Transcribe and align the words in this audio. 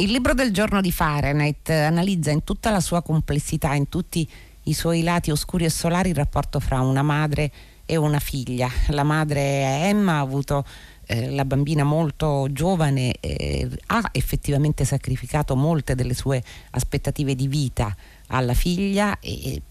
Il 0.00 0.12
libro 0.12 0.32
del 0.32 0.52
giorno 0.52 0.80
di 0.80 0.92
Fahrenheit 0.92 1.70
analizza 1.70 2.30
in 2.30 2.44
tutta 2.44 2.70
la 2.70 2.78
sua 2.78 3.02
complessità, 3.02 3.74
in 3.74 3.88
tutti 3.88 4.28
i 4.62 4.72
suoi 4.72 5.02
lati 5.02 5.32
oscuri 5.32 5.64
e 5.64 5.70
solari, 5.70 6.10
il 6.10 6.14
rapporto 6.14 6.60
fra 6.60 6.80
una 6.82 7.02
madre 7.02 7.50
e 7.84 7.96
una 7.96 8.20
figlia. 8.20 8.70
La 8.90 9.02
madre 9.02 9.40
Emma 9.88 10.18
ha 10.18 10.20
avuto 10.20 10.64
eh, 11.04 11.30
la 11.30 11.44
bambina 11.44 11.82
molto 11.82 12.46
giovane, 12.52 13.16
eh, 13.18 13.68
ha 13.86 14.08
effettivamente 14.12 14.84
sacrificato 14.84 15.56
molte 15.56 15.96
delle 15.96 16.14
sue 16.14 16.44
aspettative 16.70 17.34
di 17.34 17.48
vita 17.48 17.92
alla 18.28 18.54
figlia 18.54 19.18
e, 19.18 19.62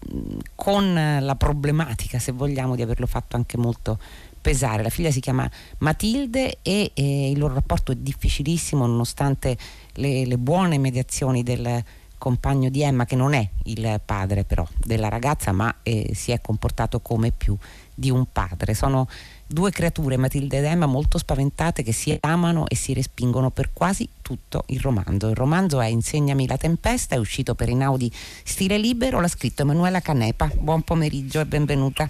con 0.54 0.92
la 0.92 1.36
problematica, 1.36 2.18
se 2.18 2.32
vogliamo, 2.32 2.74
di 2.74 2.82
averlo 2.82 3.06
fatto 3.06 3.36
anche 3.36 3.56
molto 3.56 3.98
pesare. 4.40 4.82
La 4.82 4.88
figlia 4.88 5.10
si 5.10 5.20
chiama 5.20 5.48
Matilde 5.78 6.58
e, 6.62 6.90
e 6.94 7.30
il 7.30 7.38
loro 7.38 7.54
rapporto 7.54 7.92
è 7.92 7.96
difficilissimo 7.96 8.86
nonostante 8.86 9.56
le, 9.94 10.26
le 10.26 10.38
buone 10.38 10.78
mediazioni 10.78 11.42
del 11.42 11.84
compagno 12.18 12.68
di 12.68 12.82
Emma 12.82 13.04
che 13.04 13.16
non 13.16 13.32
è 13.32 13.48
il 13.64 14.00
padre 14.04 14.44
però 14.44 14.66
della 14.76 15.08
ragazza 15.08 15.52
ma 15.52 15.72
eh, 15.82 16.10
si 16.14 16.32
è 16.32 16.40
comportato 16.40 17.00
come 17.00 17.30
più 17.30 17.56
di 17.94 18.10
un 18.10 18.26
padre. 18.30 18.74
Sono 18.74 19.08
due 19.46 19.70
creature, 19.70 20.16
Matilde 20.16 20.58
ed 20.58 20.64
Emma, 20.64 20.86
molto 20.86 21.18
spaventate 21.18 21.82
che 21.82 21.92
si 21.92 22.16
amano 22.20 22.68
e 22.68 22.76
si 22.76 22.92
respingono 22.92 23.50
per 23.50 23.70
quasi 23.72 24.08
tutto 24.22 24.64
il 24.66 24.80
romanzo. 24.80 25.28
Il 25.28 25.36
romanzo 25.36 25.80
è 25.80 25.86
Insegnami 25.86 26.46
la 26.46 26.56
tempesta, 26.56 27.14
è 27.14 27.18
uscito 27.18 27.54
per 27.54 27.68
Inaudi 27.68 28.10
Stile 28.44 28.78
Libero, 28.78 29.20
l'ha 29.20 29.28
scritto 29.28 29.62
Emanuela 29.62 30.00
Canepa. 30.00 30.50
Buon 30.54 30.82
pomeriggio 30.82 31.40
e 31.40 31.46
benvenuta. 31.46 32.08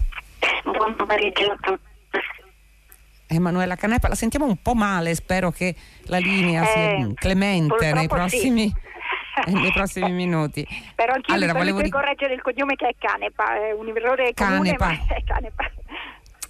Buon 0.64 0.94
pomeriggio 0.96 1.50
a 1.52 1.56
tutti. 1.60 1.87
Emanuela 3.28 3.76
Canepa, 3.76 4.08
la 4.08 4.14
sentiamo 4.14 4.46
un 4.46 4.60
po' 4.62 4.74
male, 4.74 5.14
spero 5.14 5.50
che 5.50 5.74
la 6.04 6.18
linea 6.18 6.64
sia 6.64 6.90
eh, 6.96 7.12
clemente 7.14 7.92
nei 7.92 8.08
prossimi, 8.08 8.72
sì. 9.44 9.52
nei 9.54 9.72
prossimi 9.72 10.10
minuti. 10.10 10.66
Però 10.94 11.12
anche 11.12 11.32
allora, 11.32 11.52
volevo 11.52 11.82
di... 11.82 11.90
correggere 11.90 12.34
il 12.34 12.42
cognome 12.42 12.74
che 12.74 12.88
è 12.88 12.94
Canepa, 12.98 13.68
è 13.68 13.72
un 13.72 13.88
errore 13.88 14.32
comune, 14.34 14.74
Canepa. 14.74 14.86
ma 14.86 15.14
è 15.14 15.22
Canepa 15.24 15.70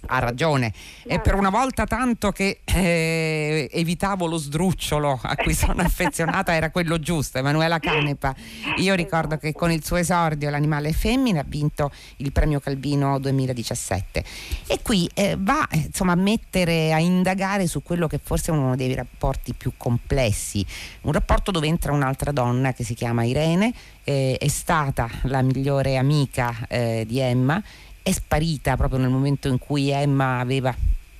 ha 0.07 0.19
ragione. 0.19 0.73
E 1.05 1.19
per 1.19 1.35
una 1.35 1.49
volta 1.49 1.85
tanto 1.85 2.31
che 2.31 2.61
eh, 2.63 3.69
evitavo 3.71 4.25
lo 4.25 4.37
sdrucciolo 4.37 5.19
a 5.21 5.35
cui 5.35 5.53
sono 5.53 5.81
affezionata 5.81 6.53
era 6.53 6.71
quello 6.71 6.99
giusto, 6.99 7.37
Emanuela 7.37 7.79
Canepa. 7.79 8.35
Io 8.77 8.93
ricordo 8.95 9.37
che 9.37 9.53
con 9.53 9.71
il 9.71 9.83
suo 9.83 9.97
esordio 9.97 10.49
L'animale 10.49 10.93
femmina 10.93 11.41
ha 11.41 11.45
vinto 11.45 11.91
il 12.17 12.31
premio 12.31 12.59
Calvino 12.59 13.19
2017. 13.19 14.23
E 14.67 14.79
qui 14.81 15.09
eh, 15.13 15.35
va 15.37 15.67
insomma, 15.71 16.13
a 16.13 16.15
mettere, 16.15 16.93
a 16.93 16.99
indagare 16.99 17.67
su 17.67 17.81
quello 17.81 18.07
che 18.07 18.19
forse 18.21 18.51
è 18.51 18.55
uno 18.55 18.75
dei 18.75 18.93
rapporti 18.93 19.53
più 19.53 19.73
complessi. 19.77 20.65
Un 21.01 21.11
rapporto 21.11 21.51
dove 21.51 21.67
entra 21.67 21.91
un'altra 21.91 22.31
donna 22.31 22.73
che 22.73 22.83
si 22.83 22.93
chiama 22.93 23.23
Irene, 23.23 23.73
eh, 24.03 24.37
è 24.39 24.47
stata 24.47 25.09
la 25.23 25.41
migliore 25.41 25.97
amica 25.97 26.55
eh, 26.67 27.03
di 27.07 27.19
Emma 27.19 27.61
è 28.09 28.11
sparita 28.11 28.75
proprio 28.75 28.99
nel 28.99 29.09
momento 29.09 29.47
in 29.47 29.59
cui 29.59 29.89
Emma 29.89 30.39
aveva 30.39 30.75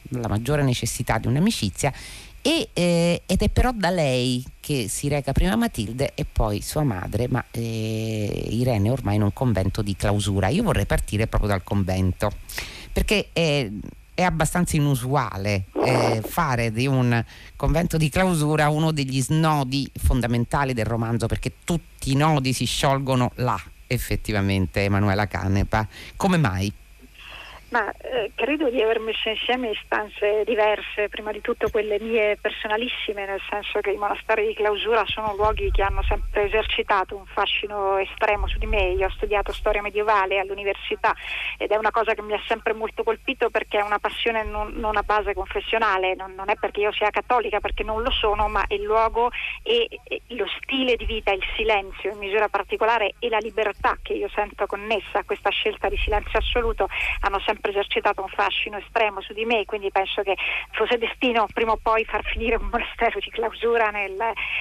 la 0.10 0.28
maggiore 0.28 0.64
necessità 0.64 1.20
di 1.20 1.28
un'amicizia 1.28 1.94
e, 2.42 2.70
eh, 2.74 3.22
ed 3.26 3.42
è 3.42 3.50
però 3.50 3.72
da 3.74 3.92
lei 3.92 4.44
che 4.60 4.88
si 4.88 5.08
reca 5.08 5.32
prima 5.32 5.56
Matilde 5.56 6.14
e 6.16 6.26
poi 6.26 6.62
sua 6.62 6.84
madre, 6.84 7.28
ma 7.28 7.44
eh, 7.52 8.48
Irene 8.50 8.90
ormai 8.90 9.18
in 9.18 9.22
un 9.22 9.34
convento 9.34 9.82
di 9.82 9.96
clausura. 9.96 10.48
Io 10.48 10.64
vorrei 10.64 10.86
partire 10.86 11.28
proprio 11.28 11.50
dal 11.52 11.64
convento 11.64 12.32
perché 12.92 13.30
è, 13.34 13.70
è 14.16 14.24
abbastanza 14.24 14.76
inusuale 14.76 15.66
eh, 15.86 16.24
fare 16.26 16.72
di 16.72 16.88
un 16.88 17.24
convento 17.56 17.98
di 17.98 18.10
clausura 18.10 18.70
uno 18.70 18.92
degli 18.92 19.22
snodi 19.22 19.90
fondamentali 19.96 20.74
del 20.74 20.86
romanzo 20.86 21.28
perché 21.28 21.54
tutti 21.64 22.12
i 22.12 22.16
nodi 22.16 22.52
si 22.54 22.66
sciolgono 22.66 23.32
là 23.36 23.62
effettivamente 23.90 24.84
Emanuela 24.84 25.28
Canepa. 25.28 25.88
Come 26.16 26.38
mai? 26.38 26.72
Ma 27.70 27.92
eh, 27.92 28.32
credo 28.34 28.70
di 28.72 28.82
aver 28.82 29.00
messo 29.00 29.30
insieme 29.30 29.70
istanze 29.70 30.44
diverse, 30.44 31.08
prima 31.08 31.32
di 31.32 31.40
tutto 31.40 31.70
quelle 31.70 32.00
mie 32.00 32.36
personalissime, 32.42 33.28
nel 33.28 33.42
senso 33.48 33.80
che 33.80 33.92
i 33.92 33.98
monasteri 33.98 34.48
di 34.48 34.56
clausura 34.56 35.04
sono 35.06 35.36
luoghi 35.36 35.70
che 35.70 35.84
hanno 35.84 36.02
sempre 36.02 36.46
esercitato 36.46 37.16
un 37.16 37.28
fascino 37.28 37.98
estremo 37.98 38.48
su 38.48 38.58
di 38.58 38.66
me. 38.66 38.90
Io 38.94 39.06
ho 39.06 39.12
studiato 39.12 39.54
storia 39.54 39.84
medievale 39.84 40.40
all'università 40.40 41.14
ed 41.60 41.70
è 41.70 41.76
una 41.76 41.92
cosa 41.92 42.16
che 42.16 42.24
mi 42.24 42.34
ha 42.34 42.42
sempre 42.48 42.74
molto 42.74 43.04
colpito 43.04 43.52
perché 43.52 43.78
è 43.78 43.84
una 43.84 44.00
passione 44.00 44.44
non, 44.44 44.74
non 44.74 44.98
a 44.98 45.04
base 45.04 45.36
confessionale, 45.36 46.16
non, 46.16 46.34
non, 46.34 46.50
è 46.50 46.56
perché 46.56 46.80
io 46.80 46.92
sia 46.92 47.12
cattolica, 47.12 47.60
perché 47.60 47.84
non 47.84 48.02
lo 48.02 48.10
sono, 48.10 48.48
ma 48.48 48.66
il 48.70 48.82
luogo 48.82 49.30
e, 49.62 49.88
e 50.06 50.22
lo 50.30 50.48
stile 50.60 50.96
di 50.96 51.06
vita, 51.06 51.32
il 51.32 51.44
silenzio 51.56 52.14
in 52.14 52.18
misura 52.18 52.48
particolare 52.48 53.14
e 53.20 53.30
la 53.30 53.38
libertà 53.38 53.96
che 54.02 54.14
io 54.14 54.30
sento 54.34 54.66
connessa 54.66 55.20
a 55.20 55.24
questa 55.24 55.52
scelta 55.52 55.88
di 55.88 55.98
silenzio 55.98 56.40
assoluto 56.40 56.88
hanno 57.22 57.40
sempre 57.42 57.58
sempre 57.60 57.72
esercitato 57.72 58.22
un 58.22 58.30
fascino 58.30 58.78
estremo 58.78 59.22
su 59.22 59.34
di 59.34 59.44
me, 59.46 59.66
quindi 59.66 59.92
penso 59.92 60.22
che 60.22 60.36
fosse 60.72 60.98
destino 60.98 61.48
prima 61.54 61.74
o 61.74 61.80
poi 61.82 62.06
far 62.06 62.24
finire 62.24 62.56
un 62.56 62.70
monastero 62.72 63.20
di 63.20 63.30
clausura 63.30 63.90
nel, 63.90 64.18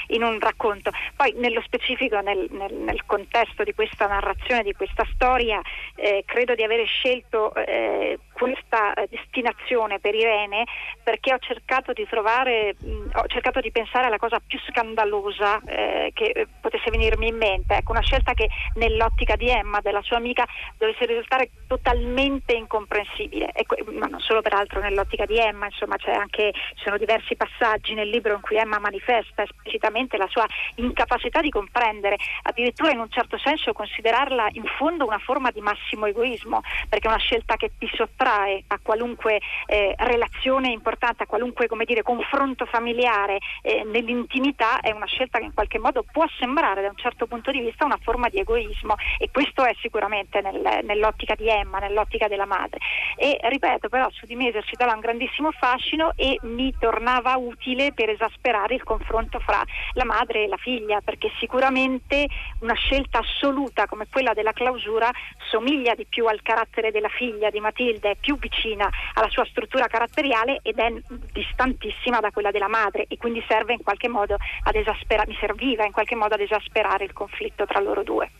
in 0.08 0.22
un 0.22 0.38
racconto. 0.40 0.90
Poi 1.16 1.32
nello 1.36 1.62
specifico, 1.62 2.20
nel, 2.20 2.48
nel, 2.50 2.74
nel, 2.74 3.04
contesto 3.06 3.62
di 3.62 3.72
questa 3.72 4.06
narrazione, 4.06 4.62
di 4.62 4.74
questa 4.74 5.06
storia, 5.14 5.60
eh, 5.94 6.24
credo 6.26 6.54
di 6.54 6.62
avere 6.62 6.84
scelto 6.84 7.54
eh, 7.54 8.18
questa 8.38 8.94
destinazione 9.08 9.98
per 9.98 10.14
Irene 10.14 10.64
perché 11.02 11.32
ho 11.32 11.38
cercato 11.38 11.92
di 11.92 12.06
trovare, 12.08 12.76
mh, 12.78 13.10
ho 13.14 13.26
cercato 13.26 13.60
di 13.60 13.70
pensare 13.70 14.06
alla 14.06 14.18
cosa 14.18 14.40
più 14.44 14.58
scandalosa 14.68 15.60
eh, 15.66 16.10
che 16.14 16.32
eh, 16.34 16.46
potesse 16.60 16.90
venirmi 16.90 17.28
in 17.28 17.36
mente. 17.36 17.76
Ecco, 17.76 17.92
una 17.92 18.02
scelta 18.02 18.34
che 18.34 18.48
nell'ottica 18.74 19.36
di 19.36 19.48
Emma, 19.48 19.80
della 19.80 20.02
sua 20.02 20.16
amica, 20.16 20.46
dovesse 20.76 21.06
risultare 21.06 21.50
totalmente 21.66 22.52
incomprensibile 22.54 22.76
comprensibile, 22.88 23.52
que- 23.66 23.84
ma 23.92 24.06
non 24.06 24.20
solo 24.20 24.40
peraltro 24.40 24.80
nell'ottica 24.80 25.24
di 25.26 25.36
Emma, 25.36 25.66
insomma 25.66 25.96
anche, 26.18 26.52
ci 26.52 26.84
sono 26.84 26.96
diversi 26.96 27.36
passaggi 27.36 27.94
nel 27.94 28.08
libro 28.08 28.34
in 28.34 28.40
cui 28.40 28.56
Emma 28.56 28.78
manifesta 28.78 29.42
esplicitamente 29.42 30.16
la 30.16 30.28
sua 30.28 30.46
incapacità 30.76 31.40
di 31.40 31.50
comprendere, 31.50 32.16
addirittura 32.42 32.90
in 32.90 33.00
un 33.00 33.10
certo 33.10 33.38
senso 33.38 33.72
considerarla 33.72 34.48
in 34.52 34.64
fondo 34.76 35.06
una 35.06 35.18
forma 35.18 35.50
di 35.50 35.60
massimo 35.60 36.06
egoismo, 36.06 36.60
perché 36.88 37.06
è 37.06 37.10
una 37.10 37.18
scelta 37.18 37.56
che 37.56 37.72
ti 37.78 37.90
sottrae 37.92 38.27
a 38.34 38.78
qualunque 38.82 39.40
eh, 39.66 39.94
relazione 39.98 40.70
importante, 40.70 41.24
a 41.24 41.26
qualunque 41.26 41.66
dire, 41.84 42.02
confronto 42.02 42.66
familiare 42.66 43.38
eh, 43.62 43.84
nell'intimità, 43.84 44.80
è 44.80 44.90
una 44.90 45.06
scelta 45.06 45.38
che 45.38 45.44
in 45.44 45.54
qualche 45.54 45.78
modo 45.78 46.04
può 46.10 46.26
sembrare 46.38 46.82
da 46.82 46.88
un 46.88 46.96
certo 46.96 47.26
punto 47.26 47.50
di 47.50 47.60
vista 47.60 47.84
una 47.84 47.98
forma 48.02 48.28
di 48.28 48.38
egoismo. 48.38 48.94
E 49.18 49.30
questo 49.30 49.64
è 49.64 49.74
sicuramente 49.80 50.40
nel, 50.40 50.80
nell'ottica 50.84 51.34
di 51.34 51.48
Emma, 51.48 51.78
nell'ottica 51.78 52.28
della 52.28 52.46
madre. 52.46 52.78
E 53.16 53.38
ripeto 53.40 53.88
però 53.88 54.08
su 54.10 54.26
di 54.26 54.34
me 54.34 54.48
esercitava 54.48 54.92
un 54.92 55.00
grandissimo 55.00 55.50
fascino 55.52 56.12
e 56.16 56.38
mi 56.42 56.74
tornava 56.78 57.36
utile 57.36 57.92
per 57.92 58.10
esasperare 58.10 58.74
il 58.74 58.82
confronto 58.82 59.38
fra 59.40 59.62
la 59.94 60.04
madre 60.04 60.44
e 60.44 60.48
la 60.48 60.56
figlia 60.56 61.00
perché 61.00 61.30
sicuramente 61.38 62.26
una 62.60 62.74
scelta 62.74 63.18
assoluta 63.18 63.86
come 63.86 64.06
quella 64.10 64.34
della 64.34 64.52
clausura 64.52 65.10
somiglia 65.50 65.94
di 65.94 66.06
più 66.06 66.26
al 66.26 66.42
carattere 66.42 66.90
della 66.90 67.08
figlia 67.08 67.50
di 67.50 67.60
Matilde, 67.60 68.16
più 68.20 68.38
vicina 68.38 68.88
alla 69.14 69.28
sua 69.28 69.44
struttura 69.46 69.86
caratteriale 69.86 70.60
ed 70.62 70.78
è 70.78 70.92
distantissima 71.32 72.20
da 72.20 72.30
quella 72.30 72.50
della 72.50 72.68
madre 72.68 73.06
e 73.08 73.16
quindi 73.16 73.42
serve 73.48 73.74
in 73.74 73.82
qualche 73.82 74.08
modo 74.08 74.36
ad 74.62 74.74
esasperare, 74.74 75.28
mi 75.28 75.36
serviva 75.40 75.84
in 75.84 75.92
qualche 75.92 76.14
modo 76.14 76.34
ad 76.34 76.40
esasperare 76.40 77.04
il 77.04 77.12
conflitto 77.12 77.66
tra 77.66 77.80
loro 77.80 78.02
due. 78.02 78.30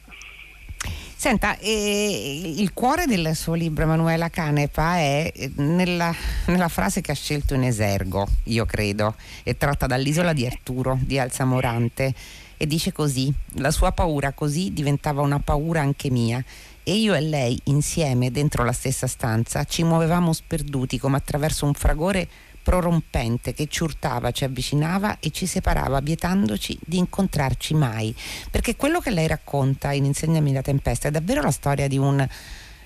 Senta, 1.19 1.59
eh, 1.59 2.55
il 2.59 2.73
cuore 2.73 3.07
del 3.07 3.35
suo 3.35 3.55
libro, 3.55 3.83
Emanuela 3.83 4.29
Canepa, 4.29 4.99
è 4.99 5.33
eh, 5.35 5.51
nella, 5.57 6.15
nella, 6.47 6.69
frase 6.69 7.01
che 7.01 7.11
ha 7.11 7.15
scelto 7.17 7.55
in 7.55 7.65
esergo, 7.65 8.25
io 8.45 8.65
credo, 8.65 9.17
è 9.43 9.57
tratta 9.57 9.87
dall'isola 9.87 10.33
di 10.33 10.47
Arturo 10.47 10.97
di 11.01 11.19
Alzamorante 11.19 12.15
e 12.57 12.67
dice 12.69 12.93
così, 12.93 13.33
la 13.55 13.73
sua 13.73 13.91
paura 13.91 14.33
così 14.33 14.73
diventava 14.73 15.21
una 15.21 15.41
paura 15.41 15.81
anche 15.81 16.09
mia 16.09 16.41
e 16.89 16.95
io 16.95 17.13
e 17.13 17.21
lei 17.21 17.61
insieme 17.65 18.31
dentro 18.31 18.65
la 18.65 18.73
stessa 18.73 19.07
stanza 19.07 19.65
ci 19.65 19.83
muovevamo 19.83 20.33
sperduti 20.33 20.99
come 20.99 21.19
attraverso 21.19 21.67
un 21.67 21.75
fragore 21.75 22.27
prorompente 22.63 23.53
che 23.53 23.67
ci 23.67 23.83
urtava, 23.83 24.31
ci 24.31 24.45
avvicinava 24.45 25.19
e 25.19 25.31
ci 25.31 25.45
separava, 25.45 26.01
vietandoci 26.01 26.79
di 26.83 26.97
incontrarci 26.97 27.75
mai. 27.75 28.15
Perché 28.51 28.75
quello 28.77 29.01
che 29.01 29.11
lei 29.11 29.27
racconta 29.27 29.93
in 29.93 30.07
Insegnami 30.07 30.51
la 30.55 30.63
tempesta 30.63 31.09
è 31.09 31.11
davvero 31.11 31.43
la 31.43 31.51
storia 31.51 31.89
di 31.89 31.99
un 31.99 32.27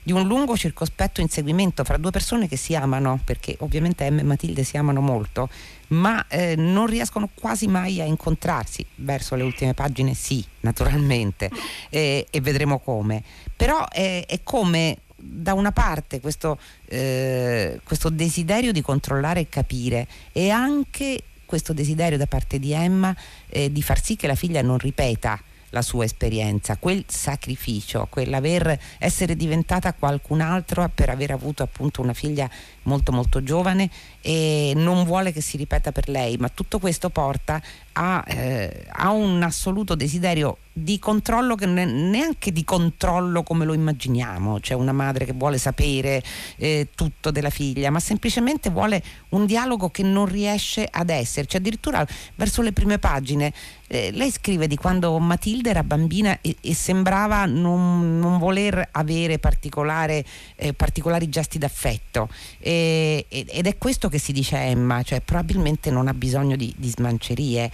di 0.02 0.12
un 0.12 0.26
lungo 0.26 0.56
circospetto 0.56 1.20
inseguimento 1.20 1.84
fra 1.84 1.96
due 1.96 2.10
persone 2.10 2.48
che 2.48 2.56
si 2.56 2.74
amano, 2.74 3.20
perché 3.24 3.56
ovviamente 3.60 4.04
Emma 4.04 4.20
e 4.20 4.24
Matilde 4.24 4.64
si 4.64 4.76
amano 4.76 5.00
molto, 5.00 5.48
ma 5.88 6.26
eh, 6.28 6.56
non 6.56 6.86
riescono 6.86 7.28
quasi 7.32 7.68
mai 7.68 8.00
a 8.00 8.04
incontrarsi. 8.04 8.84
Verso 8.96 9.34
le 9.36 9.44
ultime 9.44 9.74
pagine 9.74 10.14
sì, 10.14 10.44
naturalmente, 10.60 11.50
eh, 11.90 12.26
e 12.28 12.40
vedremo 12.40 12.80
come. 12.80 13.22
Però 13.54 13.88
è, 13.88 14.24
è 14.26 14.40
come 14.42 14.98
da 15.24 15.54
una 15.54 15.70
parte 15.70 16.20
questo, 16.20 16.58
eh, 16.86 17.80
questo, 17.84 18.10
desiderio 18.10 18.72
di 18.72 18.82
controllare 18.82 19.40
e 19.40 19.48
capire 19.48 20.08
e 20.32 20.50
anche 20.50 21.22
questo 21.46 21.72
desiderio 21.72 22.18
da 22.18 22.26
parte 22.26 22.58
di 22.58 22.72
Emma 22.72 23.14
eh, 23.48 23.70
di 23.70 23.82
far 23.82 24.02
sì 24.02 24.16
che 24.16 24.26
la 24.26 24.34
figlia 24.34 24.62
non 24.62 24.78
ripeta 24.78 25.40
la 25.72 25.82
sua 25.82 26.04
esperienza, 26.04 26.76
quel 26.76 27.04
sacrificio, 27.06 28.06
quell'aver 28.10 28.78
essere 28.98 29.36
diventata 29.36 29.92
qualcun 29.94 30.40
altro 30.40 30.90
per 30.94 31.08
aver 31.08 31.30
avuto 31.30 31.62
appunto 31.62 32.02
una 32.02 32.12
figlia 32.12 32.48
molto 32.82 33.12
molto 33.12 33.42
giovane 33.42 33.90
e 34.22 34.72
non 34.76 35.04
vuole 35.04 35.32
che 35.32 35.40
si 35.40 35.56
ripeta 35.56 35.92
per 35.92 36.08
lei, 36.08 36.36
ma 36.38 36.48
tutto 36.48 36.78
questo 36.78 37.10
porta 37.10 37.60
a, 37.94 38.24
eh, 38.26 38.86
a 38.88 39.10
un 39.10 39.42
assoluto 39.42 39.94
desiderio 39.94 40.58
di 40.74 40.98
controllo 40.98 41.54
che 41.54 41.66
è 41.66 41.84
neanche 41.84 42.50
di 42.50 42.64
controllo 42.64 43.42
come 43.42 43.66
lo 43.66 43.74
immaginiamo, 43.74 44.58
cioè 44.60 44.76
una 44.76 44.92
madre 44.92 45.26
che 45.26 45.34
vuole 45.34 45.58
sapere 45.58 46.22
eh, 46.56 46.88
tutto 46.94 47.30
della 47.30 47.50
figlia, 47.50 47.90
ma 47.90 48.00
semplicemente 48.00 48.70
vuole 48.70 49.02
un 49.30 49.44
dialogo 49.44 49.90
che 49.90 50.02
non 50.02 50.24
riesce 50.24 50.88
ad 50.90 51.10
esserci. 51.10 51.56
Addirittura 51.56 52.06
verso 52.36 52.62
le 52.62 52.72
prime 52.72 52.98
pagine 52.98 53.52
eh, 53.92 54.10
lei 54.12 54.30
scrive 54.30 54.66
di 54.66 54.76
quando 54.76 55.18
Matilde 55.18 55.68
era 55.68 55.84
bambina 55.84 56.38
e, 56.40 56.56
e 56.62 56.74
sembrava 56.74 57.44
non, 57.44 58.18
non, 58.18 58.38
voler 58.38 58.88
avere 58.92 59.34
eh, 59.34 60.72
particolari 60.72 61.28
gesti 61.28 61.58
d'affetto 61.58 62.30
ed 62.58 63.66
è 63.66 63.76
questo 63.76 64.08
che 64.12 64.18
si 64.18 64.32
dice 64.32 64.56
Emma, 64.56 65.02
cioè 65.02 65.20
probabilmente 65.20 65.90
non 65.90 66.06
ha 66.06 66.14
bisogno 66.14 66.54
di, 66.54 66.72
di 66.76 66.88
smancerie 66.88 67.70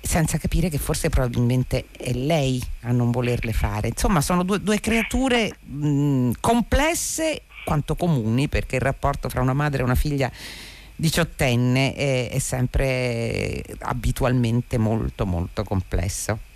senza 0.00 0.38
capire 0.38 0.68
che 0.68 0.78
forse 0.78 1.08
probabilmente 1.08 1.86
è 1.96 2.12
lei 2.12 2.62
a 2.82 2.92
non 2.92 3.10
volerle 3.10 3.52
fare. 3.52 3.88
Insomma, 3.88 4.20
sono 4.20 4.42
due, 4.42 4.60
due 4.60 4.80
creature 4.80 5.56
mh, 5.64 6.32
complesse 6.40 7.42
quanto 7.64 7.94
comuni, 7.94 8.48
perché 8.48 8.76
il 8.76 8.82
rapporto 8.82 9.28
fra 9.28 9.40
una 9.40 9.52
madre 9.52 9.80
e 9.80 9.84
una 9.84 9.94
figlia 9.94 10.30
diciottenne 10.96 11.94
è, 11.94 12.30
è 12.30 12.38
sempre 12.38 13.62
abitualmente 13.80 14.78
molto 14.78 15.26
molto 15.26 15.62
complesso 15.62 16.46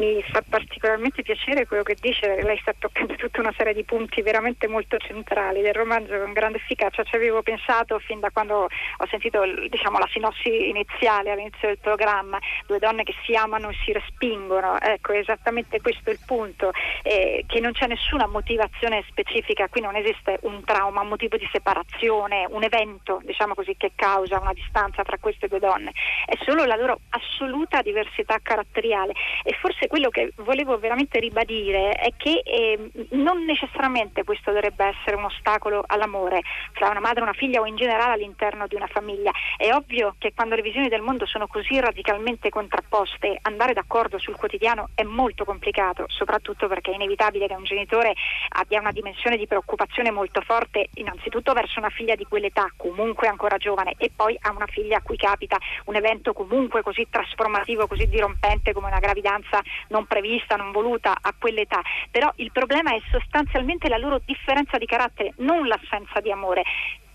mi 0.00 0.22
fa 0.22 0.42
particolarmente 0.48 1.20
piacere 1.20 1.66
quello 1.66 1.82
che 1.82 1.94
dice, 2.00 2.42
lei 2.42 2.58
sta 2.62 2.74
toccando 2.76 3.14
tutta 3.16 3.40
una 3.40 3.52
serie 3.54 3.74
di 3.74 3.84
punti 3.84 4.22
veramente 4.22 4.66
molto 4.66 4.96
centrali 4.96 5.60
del 5.60 5.74
romanzo 5.74 6.18
con 6.18 6.32
grande 6.32 6.56
efficacia, 6.56 7.04
ci 7.04 7.16
avevo 7.16 7.42
pensato 7.42 7.98
fin 7.98 8.18
da 8.18 8.30
quando 8.30 8.64
ho 8.64 9.06
sentito 9.10 9.42
diciamo, 9.68 9.98
la 9.98 10.08
sinossi 10.10 10.70
iniziale 10.70 11.30
all'inizio 11.30 11.68
del 11.68 11.78
programma, 11.78 12.38
due 12.66 12.78
donne 12.78 13.02
che 13.04 13.14
si 13.24 13.34
amano 13.34 13.68
e 13.68 13.76
si 13.84 13.92
respingono, 13.92 14.80
ecco 14.80 15.12
esattamente 15.12 15.82
questo 15.82 16.08
è 16.08 16.12
il 16.14 16.20
punto, 16.24 16.70
eh, 17.02 17.44
che 17.46 17.60
non 17.60 17.72
c'è 17.72 17.86
nessuna 17.86 18.26
motivazione 18.26 19.04
specifica, 19.08 19.68
qui 19.68 19.82
non 19.82 19.96
esiste 19.96 20.38
un 20.42 20.64
trauma, 20.64 21.02
un 21.02 21.08
motivo 21.08 21.36
di 21.36 21.48
separazione, 21.52 22.46
un 22.48 22.62
evento 22.62 23.20
diciamo 23.22 23.54
così, 23.54 23.76
che 23.76 23.92
causa 23.94 24.40
una 24.40 24.54
distanza 24.54 25.02
tra 25.02 25.18
queste 25.20 25.46
due 25.46 25.58
donne, 25.58 25.92
è 26.24 26.38
solo 26.42 26.64
la 26.64 26.76
loro 26.76 27.00
assoluta 27.10 27.82
diversità 27.82 28.38
caratteriale. 28.42 29.12
E 29.42 29.52
forse 29.60 29.88
quello 29.90 30.10
che 30.10 30.32
volevo 30.36 30.78
veramente 30.78 31.18
ribadire 31.18 31.90
è 31.90 32.12
che 32.16 32.42
eh, 32.44 32.78
non 33.10 33.44
necessariamente 33.44 34.22
questo 34.22 34.52
dovrebbe 34.52 34.84
essere 34.84 35.16
un 35.16 35.24
ostacolo 35.24 35.82
all'amore 35.84 36.42
fra 36.74 36.90
una 36.90 37.00
madre 37.00 37.18
e 37.18 37.22
una 37.24 37.32
figlia 37.32 37.60
o 37.60 37.66
in 37.66 37.74
generale 37.74 38.12
all'interno 38.12 38.68
di 38.68 38.76
una 38.76 38.86
famiglia. 38.86 39.32
È 39.56 39.68
ovvio 39.72 40.14
che 40.16 40.32
quando 40.32 40.54
le 40.54 40.62
visioni 40.62 40.88
del 40.88 41.00
mondo 41.00 41.26
sono 41.26 41.48
così 41.48 41.80
radicalmente 41.80 42.50
contrapposte, 42.50 43.36
andare 43.42 43.72
d'accordo 43.72 44.20
sul 44.20 44.36
quotidiano 44.36 44.90
è 44.94 45.02
molto 45.02 45.44
complicato, 45.44 46.04
soprattutto 46.06 46.68
perché 46.68 46.92
è 46.92 46.94
inevitabile 46.94 47.48
che 47.48 47.54
un 47.54 47.64
genitore 47.64 48.14
abbia 48.50 48.78
una 48.78 48.92
dimensione 48.92 49.36
di 49.36 49.48
preoccupazione 49.48 50.12
molto 50.12 50.40
forte, 50.42 50.90
innanzitutto 50.94 51.52
verso 51.52 51.80
una 51.80 51.90
figlia 51.90 52.14
di 52.14 52.26
quell'età, 52.28 52.72
comunque 52.76 53.26
ancora 53.26 53.56
giovane, 53.56 53.94
e 53.98 54.12
poi 54.14 54.38
a 54.42 54.52
una 54.52 54.66
figlia 54.66 54.98
a 54.98 55.02
cui 55.02 55.16
capita 55.16 55.58
un 55.86 55.96
evento 55.96 56.32
comunque 56.32 56.80
così 56.82 57.08
trasformativo, 57.10 57.88
così 57.88 58.06
dirompente 58.06 58.72
come 58.72 58.86
una 58.86 59.00
gravidanza 59.00 59.60
non 59.88 60.06
prevista, 60.06 60.56
non 60.56 60.72
voluta 60.72 61.18
a 61.20 61.34
quell'età, 61.38 61.80
però 62.10 62.32
il 62.36 62.52
problema 62.52 62.94
è 62.94 63.00
sostanzialmente 63.10 63.88
la 63.88 63.98
loro 63.98 64.20
differenza 64.24 64.78
di 64.78 64.86
carattere, 64.86 65.32
non 65.36 65.66
l'assenza 65.66 66.20
di 66.20 66.30
amore 66.30 66.64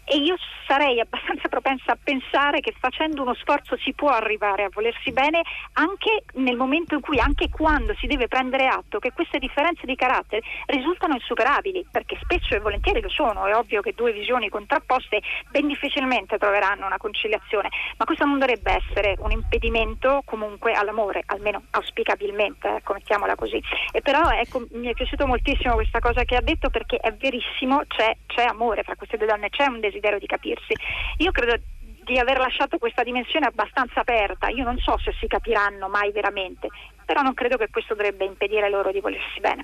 e 0.06 0.18
io 0.18 0.36
sarei 0.68 1.00
abbastanza 1.00 1.48
propensa 1.48 1.92
a 1.92 1.98
pensare 2.02 2.60
che 2.60 2.74
facendo 2.78 3.22
uno 3.24 3.34
sforzo 3.36 3.76
si 3.78 3.94
può 3.94 4.10
arrivare 4.10 4.64
a 4.64 4.70
volersi 4.72 5.12
bene 5.12 5.42
anche 5.74 6.24
nel 6.34 6.56
momento 6.56 6.96
in 6.96 7.02
cui, 7.02 7.20
anche 7.20 7.50
quando 7.50 7.94
si 7.96 8.08
deve 8.08 8.28
prendere 8.28 8.68
atto 8.68 9.00
che 9.00 9.12
queste 9.14 9.40
differenze 9.40 9.86
di 9.86 9.96
carattere 9.96 10.42
risultano 10.68 11.16
insuperabili, 11.16 11.86
perché 11.90 12.18
spesso 12.22 12.56
e 12.56 12.60
volentieri 12.60 13.02
lo 13.02 13.10
sono, 13.10 13.46
è 13.46 13.56
ovvio 13.56 13.82
che 13.82 13.94
due 13.94 14.14
visioni 14.14 14.50
contrapposte 14.50 15.22
ben 15.50 15.68
difficilmente 15.68 16.38
troveranno 16.38 16.86
una 16.86 16.98
conciliazione, 16.98 17.70
ma 17.98 18.06
questo 18.06 18.26
non 18.26 18.40
dovrebbe 18.40 18.82
essere 18.84 19.16
un 19.20 19.32
impedimento 19.32 20.22
comunque 20.26 20.74
all'amore, 20.74 21.24
almeno 21.26 21.64
auspicabilmente, 21.72 22.76
ecco, 22.76 22.94
mettiamola 22.94 23.36
così. 23.36 23.62
E 23.92 24.02
però 24.02 24.30
ecco, 24.30 24.66
mi 24.72 24.88
è 24.88 24.94
piaciuto 24.94 25.26
moltissimo 25.26 25.74
questa 25.74 26.00
cosa 26.00 26.24
che 26.24 26.36
ha 26.36 26.42
detto 26.42 26.70
perché 26.70 26.98
è 26.98 27.12
verissimo, 27.14 27.82
c'è, 27.88 28.16
c'è 28.28 28.44
amore 28.44 28.84
fra 28.84 28.96
queste 28.96 29.18
due 29.18 29.28
donne, 29.28 29.50
c'è 29.50 29.66
un 29.66 29.80
desiderio 29.80 29.95
desiderio 29.96 30.20
di 30.20 30.28
capirsi. 30.28 30.74
Io 31.18 31.32
credo 31.32 31.60
di 32.04 32.20
aver 32.20 32.38
lasciato 32.38 32.78
questa 32.78 33.04
dimensione 33.04 33.48
abbastanza 33.48 34.02
aperta, 34.02 34.50
io 34.50 34.64
non 34.64 34.78
so 34.78 34.98
se 35.00 35.14
si 35.20 35.28
capiranno 35.28 35.90
mai 35.90 36.12
veramente, 36.12 36.68
però 37.04 37.22
non 37.22 37.34
credo 37.34 37.58
che 37.58 37.70
questo 37.72 37.96
dovrebbe 37.96 38.26
impedire 38.26 38.70
loro 38.70 38.92
di 38.92 39.00
volersi 39.00 39.40
bene. 39.40 39.64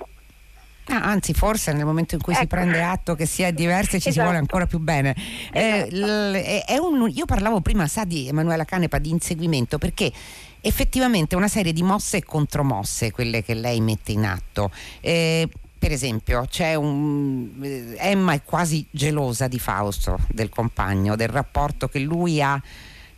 Ah, 0.86 1.02
anzi, 1.02 1.32
forse 1.32 1.72
nel 1.72 1.84
momento 1.84 2.16
in 2.16 2.20
cui 2.20 2.32
ecco. 2.32 2.42
si 2.42 2.48
prende 2.48 2.82
atto 2.82 3.14
che 3.14 3.24
si 3.24 3.42
è 3.42 3.52
diversi 3.52 4.00
ci 4.00 4.08
esatto. 4.08 4.14
si 4.14 4.20
vuole 4.20 4.38
ancora 4.38 4.66
più 4.66 4.80
bene. 4.80 5.14
Eh, 5.52 5.86
esatto. 5.88 5.94
Eh, 5.94 6.76
l- 6.76 6.82
un, 6.82 7.08
io 7.08 7.24
parlavo 7.24 7.60
prima, 7.60 7.86
sa, 7.86 8.04
di 8.04 8.26
Emanuela 8.26 8.64
Canepa 8.64 8.98
di 8.98 9.10
inseguimento 9.10 9.78
perché 9.78 10.10
effettivamente 10.60 11.36
una 11.36 11.46
serie 11.46 11.72
di 11.72 11.84
mosse 11.84 12.18
e 12.18 12.24
contromosse 12.24 13.12
quelle 13.12 13.44
che 13.44 13.54
lei 13.54 13.80
mette 13.80 14.10
in 14.10 14.24
atto. 14.24 14.72
Eh, 15.00 15.48
per 15.82 15.90
esempio, 15.90 16.46
un, 16.78 17.48
eh, 17.60 17.96
Emma 17.98 18.34
è 18.34 18.42
quasi 18.44 18.86
gelosa 18.88 19.48
di 19.48 19.58
Fausto, 19.58 20.16
del 20.28 20.48
compagno, 20.48 21.16
del 21.16 21.26
rapporto 21.26 21.88
che 21.88 21.98
lui 21.98 22.40
ha 22.40 22.62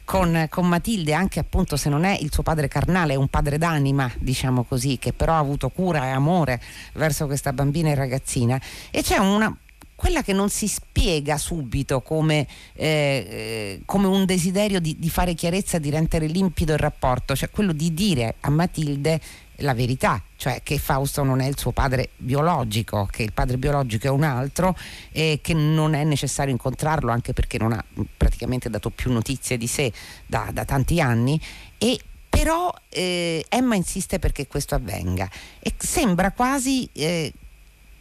con, 0.03 0.47
con, 0.49 0.67
Matilde, 0.67 1.13
anche 1.13 1.41
appunto 1.41 1.77
se 1.77 1.91
non 1.91 2.05
è 2.05 2.17
il 2.19 2.33
suo 2.33 2.43
padre 2.43 2.67
carnale, 2.67 3.13
è 3.13 3.17
un 3.17 3.29
padre 3.29 3.59
d'anima, 3.59 4.11
diciamo 4.17 4.63
così, 4.63 4.97
che 4.97 5.13
però 5.13 5.35
ha 5.35 5.39
avuto 5.39 5.69
cura 5.69 6.07
e 6.07 6.09
amore 6.09 6.59
verso 6.95 7.27
questa 7.27 7.53
bambina 7.53 7.91
e 7.91 7.95
ragazzina. 7.97 8.59
E 8.91 9.03
c'è 9.03 9.19
una, 9.19 9.55
quella 9.95 10.23
che 10.23 10.33
non 10.33 10.49
si 10.49 10.67
spiega 10.67 11.37
subito 11.37 12.01
come, 12.01 12.47
eh, 12.73 12.87
eh, 13.29 13.81
come 13.85 14.07
un 14.07 14.25
desiderio 14.25 14.81
di, 14.81 14.97
di, 14.99 15.11
fare 15.11 15.35
chiarezza, 15.35 15.79
di 15.79 15.91
rendere 15.91 16.29
limpido 16.29 16.73
il 16.73 16.79
rapporto, 16.79 17.37
cioè 17.37 17.51
quello 17.51 17.75
di 17.75 17.93
dire 17.93 18.37
a 18.41 18.49
Matilde 18.49 19.21
la 19.59 19.75
verità, 19.75 20.23
cioè 20.37 20.61
che 20.63 20.79
Fausto 20.79 21.23
non 21.23 21.41
è 21.41 21.47
il 21.47 21.59
suo 21.59 21.71
padre 21.71 22.11
biologico, 22.17 23.09
che 23.11 23.23
il 23.23 23.33
padre 23.33 23.57
biologico 23.57 24.07
è 24.07 24.11
un 24.11 24.23
altro 24.23 24.77
e 25.13 25.41
che 25.43 25.55
non 25.55 25.95
è 25.95 26.05
necessario 26.05 26.53
incontrarlo 26.53 27.11
anche 27.11 27.33
perché 27.33 27.59
non 27.59 27.73
ha 27.73 27.85
praticamente 28.17 28.69
dato 28.69 28.91
più 28.91 29.13
notizie 29.13 29.57
di 29.57 29.67
sé 29.67 29.93
da, 30.27 30.51
da 30.53 30.65
tanti 30.65 31.01
anni 31.01 31.41
e 31.79 31.99
però 32.29 32.73
eh, 32.89 33.45
Emma 33.49 33.77
insiste 33.77 34.19
perché 34.19 34.49
questo 34.49 34.75
avvenga 34.75 35.29
e 35.61 35.73
sembra 35.79 36.33
quasi 36.33 36.89
eh, 36.93 37.33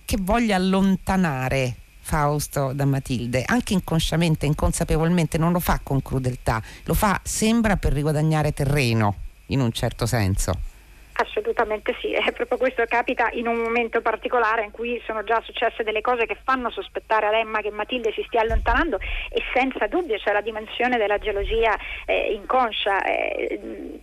che 0.06 0.18
voglia 0.20 0.56
allontanare 0.56 1.76
Fausto 2.06 2.74
da 2.74 2.84
Matilde, 2.84 3.44
anche 3.46 3.72
inconsciamente, 3.72 4.46
inconsapevolmente, 4.46 5.38
non 5.38 5.54
lo 5.54 5.62
fa 5.62 5.80
con 5.82 6.02
crudeltà, 6.02 6.62
lo 6.84 6.94
fa 6.94 7.20
sembra 7.24 7.78
per 7.78 7.94
riguadagnare 7.94 8.54
terreno 8.54 9.16
in 9.48 9.62
un 9.62 9.72
certo 9.72 10.06
senso. 10.06 10.73
Assolutamente 11.16 11.96
sì, 12.00 12.12
è 12.14 12.32
proprio 12.32 12.58
questo 12.58 12.84
capita 12.88 13.30
in 13.34 13.48
un 13.48 13.58
momento 13.58 14.02
particolare 14.02 14.64
in 14.64 14.72
cui 14.72 15.00
sono 15.06 15.24
già 15.24 15.40
successe 15.42 15.84
delle 15.84 16.02
cose 16.02 16.26
che 16.26 16.38
fanno 16.44 16.72
sospettare 16.72 17.28
ad 17.28 17.34
Emma 17.34 17.62
che 17.62 17.70
Matilde 17.70 18.12
si 18.14 18.24
stia 18.26 18.42
allontanando 18.42 18.98
e 19.30 19.42
senza 19.54 19.86
dubbio 19.86 20.18
c'è 20.18 20.32
la 20.32 20.42
dimensione 20.42 20.98
della 20.98 21.20
gelosia 21.20 21.78
eh, 22.06 22.34
inconscia. 22.34 23.04
Eh, 23.04 24.02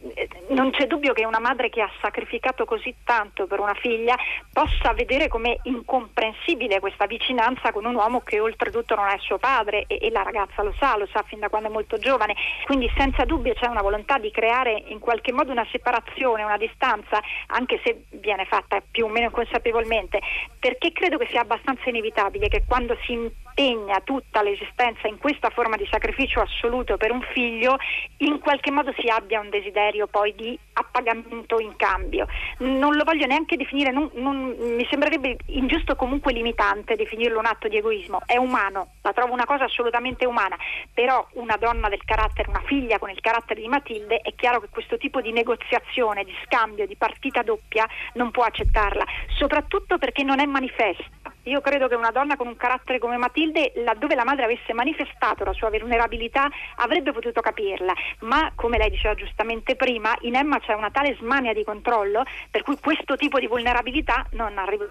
non 0.49 0.71
c'è 0.71 0.87
dubbio 0.87 1.13
che 1.13 1.25
una 1.25 1.39
madre 1.39 1.69
che 1.71 1.81
ha 1.81 1.91
sacrificato 2.01 2.65
così 2.65 2.95
tanto 3.05 3.47
per 3.47 3.61
una 3.61 3.75
figlia 3.75 4.17
possa 4.53 4.93
vedere 4.93 5.29
come 5.29 5.59
incomprensibile 5.65 6.81
questa 6.81 7.07
vicinanza 7.07 7.73
con 7.73 7.85
un 7.85 7.95
uomo 7.95 8.21
che 8.21 8.41
oltretutto 8.41 8.95
non 8.95 9.09
è 9.09 9.17
suo 9.19 9.39
padre 9.39 9.85
e, 9.87 9.99
e 10.01 10.11
la 10.11 10.23
ragazza 10.23 10.63
lo 10.63 10.75
sa, 10.79 10.97
lo 10.97 11.07
sa 11.13 11.23
fin 11.27 11.39
da 11.39 11.49
quando 11.49 11.69
è 11.69 11.73
molto 11.73 11.99
giovane, 11.99 12.35
quindi 12.67 12.91
senza 12.97 13.25
dubbio 13.25 13.55
c'è 13.55 13.67
una 13.67 13.83
volontà 13.83 14.19
di 14.19 14.31
creare 14.31 14.83
in 14.89 14.99
qualche 14.99 15.33
modo 15.33 15.53
una 15.53 15.67
separazione, 15.71 16.45
una 16.45 16.57
distanza 16.57 17.21
anche 17.49 17.81
se 17.85 18.05
viene 18.11 18.45
fatta 18.45 18.83
più 18.91 19.05
o 19.05 19.09
meno 19.09 19.31
consapevolmente, 19.31 20.21
perché 20.59 20.93
credo 20.93 21.19
che 21.19 21.27
sia 21.31 21.41
abbastanza 21.41 21.89
inevitabile 21.89 22.49
che 22.49 22.65
quando 22.67 22.97
si 23.03 23.31
impegna 23.51 24.01
tutta 24.01 24.43
l'esistenza 24.43 25.07
in 25.09 25.19
questa 25.19 25.51
forma 25.51 25.77
di 25.77 25.87
sacrificio 25.91 26.41
assoluto 26.41 26.97
per 26.97 27.11
un 27.11 27.21
figlio, 27.33 27.77
in 28.19 28.39
qualche 28.39 28.71
modo 28.71 28.93
si 28.99 29.09
abbia 29.09 29.41
un 29.41 29.51
desiderio 29.51 30.07
poi 30.07 30.35
di 30.35 30.59
appagamento 30.73 31.59
in 31.59 31.77
cambio. 31.77 32.27
Non 32.59 32.97
lo 32.97 33.05
voglio 33.05 33.27
neanche 33.27 33.57
definire, 33.57 33.93
non, 33.93 34.11
non, 34.15 34.55
mi 34.59 34.87
sembrerebbe 34.89 35.37
ingiusto 35.47 35.97
comunque 35.97 36.33
limitante 36.33 36.97
definirlo 36.97 37.39
un 37.39 37.47
atto 37.47 37.69
di 37.69 37.77
egoismo, 37.77 38.21
è 38.27 38.37
umano, 38.37 38.95
la 39.03 39.13
trovo 39.13 39.33
una 39.33 39.45
cosa 39.45 39.65
assolutamente 39.65 40.27
umana, 40.27 40.57
però 40.93 41.27
una 41.33 41.57
donna 41.57 41.89
del 41.89 42.05
carattere, 42.05 42.49
una 42.49 42.63
figlia 42.65 42.99
con 42.99 43.11
il 43.11 43.21
carattere 43.21 43.61
di 43.61 43.69
Matilde, 43.69 44.19
è 44.19 44.35
chiaro 44.35 44.61
che 44.61 44.69
questo 44.71 44.97
tipo 44.97 45.21
di 45.21 45.33
negoziazione, 45.33 46.25
di 46.25 46.35
scambio, 46.45 46.87
di 46.87 46.97
partita 46.97 47.43
doppia 47.43 47.87
non 48.15 48.31
può 48.31 48.45
accettarla, 48.45 49.05
soprattutto 49.37 49.99
perché 49.99 50.23
non 50.23 50.41
è 50.41 50.47
manifesta. 50.47 51.33
Io 51.51 51.61
credo 51.61 51.89
che 51.89 51.97
una 51.97 52.13
donna 52.13 52.37
con 52.37 52.47
un 52.47 52.57
carattere 52.57 53.01
come 53.01 53.17
Matilde, 53.17 53.73
laddove 53.85 54.15
la 54.15 54.23
madre 54.23 54.45
avesse 54.45 54.73
manifestato 54.73 55.43
la 55.43 55.53
sua 55.53 55.69
vulnerabilità, 55.69 56.49
avrebbe 56.77 57.11
potuto 57.11 57.41
capirla, 57.41 57.93
ma 58.21 58.53
come 58.55 58.79
lei 58.79 58.89
diceva 58.89 59.15
giustamente 59.15 59.75
prima, 59.75 60.17
in 60.21 60.37
Emma 60.37 60.61
c'è 60.61 60.75
una 60.75 60.93
tale 60.93 61.17
smania 61.19 61.53
di 61.53 61.65
controllo 61.65 62.23
per 62.53 62.63
cui 62.63 62.79
questo 62.79 63.17
tipo 63.17 63.41
di 63.41 63.49
vulnerabilità 63.49 64.25
non 64.33 64.59
arriva. 64.59 64.87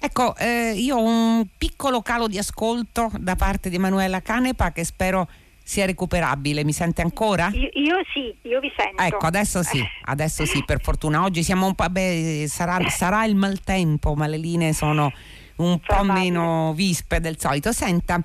Ecco, 0.00 0.34
eh, 0.36 0.72
io 0.74 0.96
ho 0.96 1.04
un 1.04 1.46
piccolo 1.56 2.02
calo 2.02 2.26
di 2.26 2.36
ascolto 2.36 3.12
da 3.18 3.36
parte 3.36 3.70
di 3.70 3.76
Emanuela 3.76 4.20
Canepa 4.20 4.72
che 4.72 4.82
spero 4.82 5.28
sia 5.64 5.86
recuperabile. 5.86 6.62
Mi 6.62 6.72
sente 6.72 7.02
ancora? 7.02 7.50
Io, 7.52 7.70
io, 7.72 7.96
sì, 8.12 8.36
io 8.42 8.60
vi 8.60 8.70
sento. 8.76 9.02
Ecco, 9.02 9.26
adesso 9.26 9.62
sì, 9.62 9.82
adesso 10.04 10.44
sì, 10.44 10.62
per 10.64 10.80
fortuna. 10.80 11.24
Oggi 11.24 11.42
siamo 11.42 11.66
un 11.66 11.74
po'. 11.74 11.88
Beh, 11.88 12.44
sarà, 12.46 12.78
sarà 12.90 13.24
il 13.24 13.34
maltempo, 13.34 14.14
ma 14.14 14.26
le 14.26 14.36
linee 14.36 14.72
sono 14.74 15.10
un 15.56 15.80
po' 15.80 16.04
meno 16.04 16.72
vispe 16.74 17.18
del 17.18 17.38
solito. 17.40 17.72
Senta, 17.72 18.22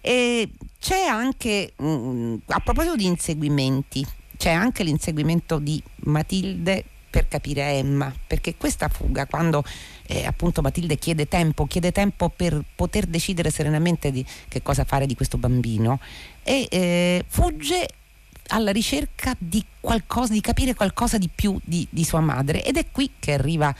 eh, 0.00 0.48
c'è 0.80 1.04
anche, 1.04 1.74
mh, 1.76 1.86
mm, 1.86 2.34
a 2.46 2.60
proposito 2.60 2.96
di 2.96 3.04
inseguimenti, 3.04 4.04
c'è 4.36 4.50
anche 4.50 4.82
l'inseguimento 4.82 5.58
di 5.58 5.80
Matilde 6.04 6.84
per 7.10 7.26
capire 7.26 7.72
Emma, 7.72 8.12
perché 8.26 8.56
questa 8.56 8.88
fuga, 8.88 9.26
quando 9.26 9.64
eh, 10.08 10.24
appunto 10.24 10.62
Matilde 10.62 10.96
chiede 10.96 11.28
tempo, 11.28 11.66
chiede 11.66 11.92
tempo 11.92 12.30
per 12.30 12.60
poter 12.74 13.06
decidere 13.06 13.50
serenamente 13.50 14.10
di 14.10 14.24
che 14.48 14.62
cosa 14.62 14.84
fare 14.84 15.06
di 15.06 15.14
questo 15.14 15.36
bambino, 15.36 16.00
e 16.42 16.66
eh, 16.70 17.24
fugge 17.28 17.86
alla 18.48 18.72
ricerca 18.72 19.36
di 19.38 19.62
qualcosa, 19.78 20.32
di 20.32 20.40
capire 20.40 20.74
qualcosa 20.74 21.18
di 21.18 21.28
più 21.32 21.60
di, 21.62 21.86
di 21.90 22.04
sua 22.04 22.20
madre. 22.20 22.64
Ed 22.64 22.78
è 22.78 22.86
qui 22.90 23.10
che 23.18 23.34
arriva 23.34 23.74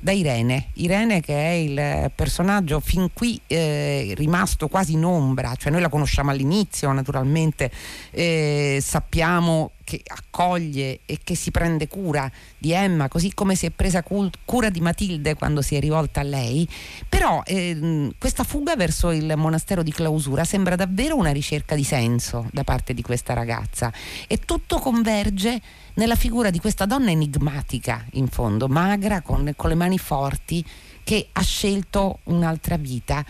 da 0.00 0.12
Irene. 0.12 0.68
Irene 0.74 1.20
che 1.20 1.34
è 1.34 1.52
il 1.52 2.10
personaggio 2.14 2.80
fin 2.80 3.10
qui 3.12 3.40
eh, 3.46 4.14
rimasto 4.16 4.68
quasi 4.68 4.94
in 4.94 5.04
ombra, 5.04 5.54
cioè 5.56 5.70
noi 5.70 5.82
la 5.82 5.88
conosciamo 5.88 6.30
all'inizio 6.30 6.90
naturalmente, 6.90 7.70
eh, 8.10 8.78
sappiamo 8.82 9.72
che 9.84 10.00
accoglie 10.06 11.00
e 11.04 11.18
che 11.22 11.34
si 11.34 11.50
prende 11.50 11.88
cura 11.88 12.30
di 12.56 12.72
Emma, 12.72 13.08
così 13.08 13.34
come 13.34 13.56
si 13.56 13.66
è 13.66 13.70
presa 13.70 14.02
cura 14.02 14.70
di 14.70 14.80
Matilde 14.80 15.34
quando 15.34 15.62
si 15.62 15.74
è 15.74 15.80
rivolta 15.80 16.20
a 16.20 16.22
lei, 16.22 16.66
però 17.08 17.42
eh, 17.44 18.10
questa 18.16 18.44
fuga 18.44 18.76
verso 18.76 19.10
il 19.10 19.32
monastero 19.36 19.82
di 19.82 19.92
clausura 19.92 20.44
sembra 20.44 20.76
davvero 20.76 21.16
una 21.16 21.32
ricerca 21.32 21.74
di 21.74 21.84
senso 21.84 22.48
da 22.52 22.62
parte 22.62 22.94
di 22.94 23.02
questa 23.02 23.32
ragazza 23.32 23.92
e 24.28 24.38
tutto 24.38 24.78
converge 24.78 25.60
nella 26.00 26.16
figura 26.16 26.48
di 26.48 26.58
questa 26.60 26.86
donna 26.86 27.10
enigmatica, 27.10 28.06
in 28.12 28.26
fondo, 28.26 28.68
magra, 28.68 29.20
con, 29.20 29.52
con 29.54 29.68
le 29.68 29.74
mani 29.74 29.98
forti, 29.98 30.64
che 31.04 31.28
ha 31.30 31.42
scelto 31.42 32.20
un'altra 32.24 32.78
vita 32.78 33.22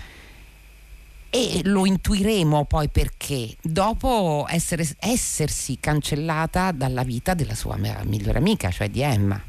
e 1.29 1.63
lo 1.65 1.85
intuiremo 1.85 2.67
poi 2.67 2.89
perché 2.89 3.57
dopo 3.61 4.47
essere, 4.49 4.89
essersi 5.01 5.79
cancellata 5.81 6.71
dalla 6.71 7.03
vita 7.03 7.35
della 7.35 7.57
sua 7.57 7.77
migliore 8.05 8.39
amica, 8.39 8.71
cioè 8.71 8.89
di 8.89 9.01
Emma. 9.01 9.43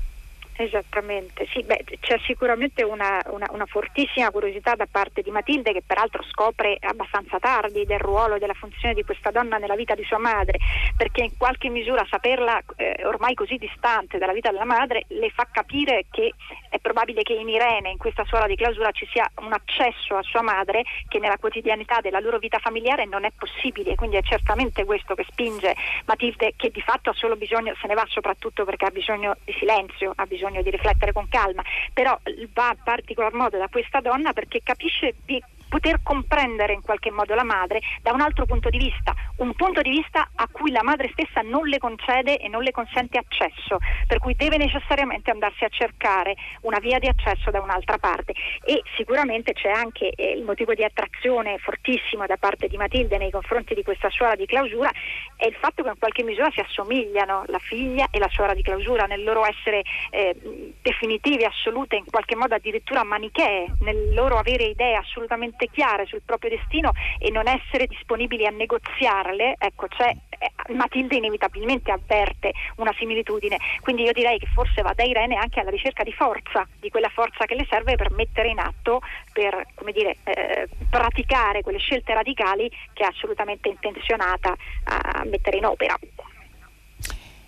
Esattamente, 0.61 1.47
sì, 1.51 1.63
beh, 1.63 1.83
c'è 1.99 2.19
sicuramente 2.19 2.83
una, 2.83 3.19
una, 3.29 3.47
una, 3.49 3.65
fortissima 3.65 4.29
curiosità 4.29 4.75
da 4.75 4.85
parte 4.85 5.23
di 5.23 5.31
Matilde 5.31 5.73
che 5.73 5.81
peraltro 5.83 6.21
scopre 6.29 6.77
abbastanza 6.79 7.39
tardi 7.39 7.83
del 7.83 7.97
ruolo 7.97 8.35
e 8.35 8.39
della 8.39 8.53
funzione 8.53 8.93
di 8.93 9.01
questa 9.03 9.31
donna 9.31 9.57
nella 9.57 9.73
vita 9.75 9.95
di 9.95 10.03
sua 10.03 10.19
madre, 10.19 10.59
perché 10.95 11.23
in 11.23 11.35
qualche 11.35 11.69
misura 11.69 12.05
saperla 12.07 12.61
eh, 12.75 13.01
ormai 13.05 13.33
così 13.33 13.55
distante 13.55 14.19
dalla 14.19 14.33
vita 14.33 14.51
della 14.51 14.65
madre 14.65 15.05
le 15.07 15.31
fa 15.31 15.47
capire 15.51 16.05
che 16.11 16.31
è 16.69 16.77
probabile 16.77 17.23
che 17.23 17.33
in 17.33 17.49
Irene, 17.49 17.89
in 17.89 17.97
questa 17.97 18.23
suola 18.25 18.45
di 18.45 18.55
clausura, 18.55 18.91
ci 18.91 19.07
sia 19.11 19.27
un 19.37 19.53
accesso 19.53 20.15
a 20.15 20.21
sua 20.21 20.43
madre 20.43 20.83
che 21.07 21.17
nella 21.17 21.37
quotidianità 21.39 22.01
della 22.01 22.19
loro 22.19 22.37
vita 22.37 22.59
familiare 22.59 23.05
non 23.05 23.25
è 23.25 23.31
possibile, 23.35 23.95
quindi 23.95 24.17
è 24.17 24.21
certamente 24.21 24.85
questo 24.85 25.15
che 25.15 25.25
spinge 25.27 25.75
Matilde 26.05 26.53
che 26.55 26.69
di 26.69 26.81
fatto 26.81 27.09
ha 27.09 27.13
solo 27.13 27.35
bisogno, 27.35 27.73
se 27.81 27.87
ne 27.87 27.95
va 27.95 28.05
soprattutto 28.07 28.63
perché 28.63 28.85
ha 28.85 28.91
bisogno 28.91 29.37
di 29.43 29.53
silenzio, 29.57 30.13
ha 30.15 30.25
bisogno 30.27 30.50
bisogno 30.51 30.61
di 30.61 30.69
riflettere 30.69 31.13
con 31.13 31.27
calma, 31.29 31.63
però 31.93 32.19
va 32.53 32.69
in 32.71 32.83
particolar 32.83 33.33
modo 33.33 33.57
da 33.57 33.69
questa 33.69 34.01
donna 34.01 34.33
perché 34.33 34.61
capisce 34.61 35.15
di 35.25 35.41
poter 35.71 36.01
comprendere 36.03 36.73
in 36.73 36.81
qualche 36.81 37.11
modo 37.11 37.33
la 37.33 37.45
madre 37.45 37.79
da 38.01 38.11
un 38.11 38.19
altro 38.19 38.45
punto 38.45 38.69
di 38.69 38.77
vista, 38.77 39.15
un 39.37 39.53
punto 39.53 39.81
di 39.81 39.89
vista 39.89 40.31
a 40.35 40.49
cui 40.51 40.69
la 40.69 40.83
madre 40.83 41.09
stessa 41.13 41.39
non 41.39 41.65
le 41.65 41.77
concede 41.77 42.39
e 42.39 42.49
non 42.49 42.61
le 42.61 42.71
consente 42.71 43.17
accesso, 43.17 43.77
per 44.05 44.19
cui 44.19 44.35
deve 44.35 44.57
necessariamente 44.57 45.31
andarsi 45.31 45.63
a 45.63 45.69
cercare 45.69 46.35
una 46.63 46.79
via 46.79 46.99
di 46.99 47.07
accesso 47.07 47.51
da 47.51 47.61
un'altra 47.61 47.97
parte. 47.97 48.33
E 48.65 48.83
sicuramente 48.97 49.53
c'è 49.53 49.71
anche 49.71 50.09
eh, 50.09 50.33
il 50.33 50.43
motivo 50.43 50.73
di 50.73 50.83
attrazione 50.83 51.57
fortissimo 51.59 52.25
da 52.25 52.35
parte 52.35 52.67
di 52.67 52.75
Matilde 52.75 53.17
nei 53.17 53.31
confronti 53.31 53.73
di 53.73 53.83
questa 53.83 54.09
suora 54.09 54.35
di 54.35 54.45
clausura 54.45 54.91
è 55.37 55.47
il 55.47 55.55
fatto 55.55 55.83
che 55.83 55.89
in 55.89 55.97
qualche 55.97 56.23
misura 56.23 56.51
si 56.51 56.59
assomigliano 56.59 57.45
la 57.47 57.59
figlia 57.59 58.07
e 58.11 58.19
la 58.19 58.29
suora 58.29 58.53
di 58.53 58.61
clausura 58.61 59.05
nel 59.05 59.23
loro 59.23 59.45
essere 59.45 59.83
eh, 60.09 60.35
definitive, 60.81 61.45
assolute, 61.45 61.95
in 61.95 62.05
qualche 62.05 62.35
modo 62.35 62.55
addirittura 62.55 63.03
manichee, 63.03 63.73
nel 63.79 64.13
loro 64.13 64.37
avere 64.37 64.65
idee 64.65 64.95
assolutamente 64.95 65.60
assolutamente 65.61 65.69
chiare 65.69 66.05
sul 66.05 66.21
proprio 66.25 66.49
destino 66.49 66.91
e 67.19 67.29
non 67.29 67.47
essere 67.47 67.85
disponibili 67.85 68.45
a 68.45 68.49
negoziarle, 68.49 69.55
ecco, 69.57 69.87
cioè, 69.89 70.15
eh, 70.29 70.73
Matilde 70.73 71.15
inevitabilmente 71.15 71.91
avverte 71.91 72.51
una 72.77 72.93
similitudine. 72.97 73.57
Quindi 73.81 74.03
io 74.03 74.11
direi 74.11 74.39
che 74.39 74.47
forse 74.47 74.81
va 74.81 74.93
da 74.95 75.03
Irene 75.03 75.35
anche 75.35 75.59
alla 75.59 75.69
ricerca 75.69 76.03
di 76.03 76.13
forza, 76.13 76.67
di 76.79 76.89
quella 76.89 77.09
forza 77.09 77.45
che 77.45 77.55
le 77.55 77.67
serve 77.69 77.95
per 77.95 78.11
mettere 78.11 78.49
in 78.49 78.59
atto, 78.59 79.01
per 79.31 79.65
dire, 79.93 80.17
eh, 80.23 80.67
praticare 80.89 81.61
quelle 81.61 81.79
scelte 81.79 82.13
radicali 82.13 82.69
che 82.93 83.03
è 83.03 83.07
assolutamente 83.07 83.69
intenzionata 83.69 84.55
a 84.85 85.23
mettere 85.25 85.57
in 85.57 85.65
opera. 85.65 85.97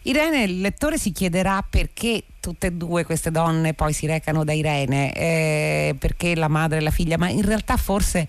Irene, 0.04 0.44
il 0.44 0.60
lettore 0.60 0.98
si 0.98 1.12
chiederà 1.12 1.66
perché 1.68 2.24
tutte 2.40 2.68
e 2.68 2.72
due 2.72 3.06
queste 3.06 3.32
donne 3.32 3.74
poi 3.74 3.94
si 3.94 4.06
recano 4.06 4.44
da 4.44 4.52
Irene, 4.52 5.14
eh, 5.14 5.96
perché 5.98 6.36
la 6.36 6.50
madre 6.50 6.80
e 6.80 6.82
la 6.82 6.92
figlia, 6.92 7.18
ma 7.18 7.30
in 7.30 7.44
realtà 7.44 7.78
forse 7.78 8.28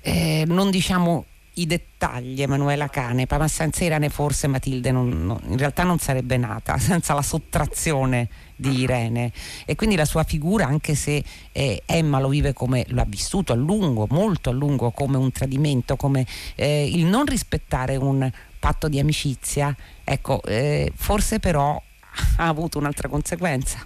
eh, 0.00 0.44
non 0.46 0.70
diciamo 0.70 1.26
i 1.54 1.66
dettagli 1.66 2.40
Emanuela 2.40 2.88
Canepa, 2.88 3.38
ma 3.38 3.46
senza 3.46 3.84
Irene 3.84 4.08
forse 4.08 4.48
Matilde 4.48 4.90
non, 4.90 5.26
non, 5.26 5.38
in 5.48 5.58
realtà 5.58 5.84
non 5.84 5.98
sarebbe 5.98 6.36
nata, 6.38 6.76
senza 6.78 7.14
la 7.14 7.22
sottrazione 7.22 8.28
di 8.56 8.80
Irene. 8.80 9.30
E 9.64 9.76
quindi 9.76 9.94
la 9.94 10.04
sua 10.04 10.24
figura, 10.24 10.66
anche 10.66 10.96
se 10.96 11.22
eh, 11.52 11.82
Emma 11.86 12.18
lo 12.20 12.28
vive 12.28 12.52
come 12.52 12.84
lo 12.88 13.00
ha 13.00 13.06
vissuto 13.06 13.52
a 13.52 13.56
lungo, 13.56 14.06
molto 14.10 14.50
a 14.50 14.52
lungo, 14.52 14.90
come 14.90 15.18
un 15.18 15.30
tradimento, 15.30 15.94
come 15.94 16.26
eh, 16.56 16.88
il 16.88 17.04
non 17.04 17.26
rispettare 17.26 17.96
un 17.96 18.28
patto 18.62 18.86
di 18.86 19.00
amicizia, 19.00 19.74
ecco, 20.04 20.40
eh, 20.44 20.92
forse 20.94 21.40
però 21.40 21.74
ha 22.38 22.46
avuto 22.46 22.78
un'altra 22.78 23.08
conseguenza. 23.08 23.84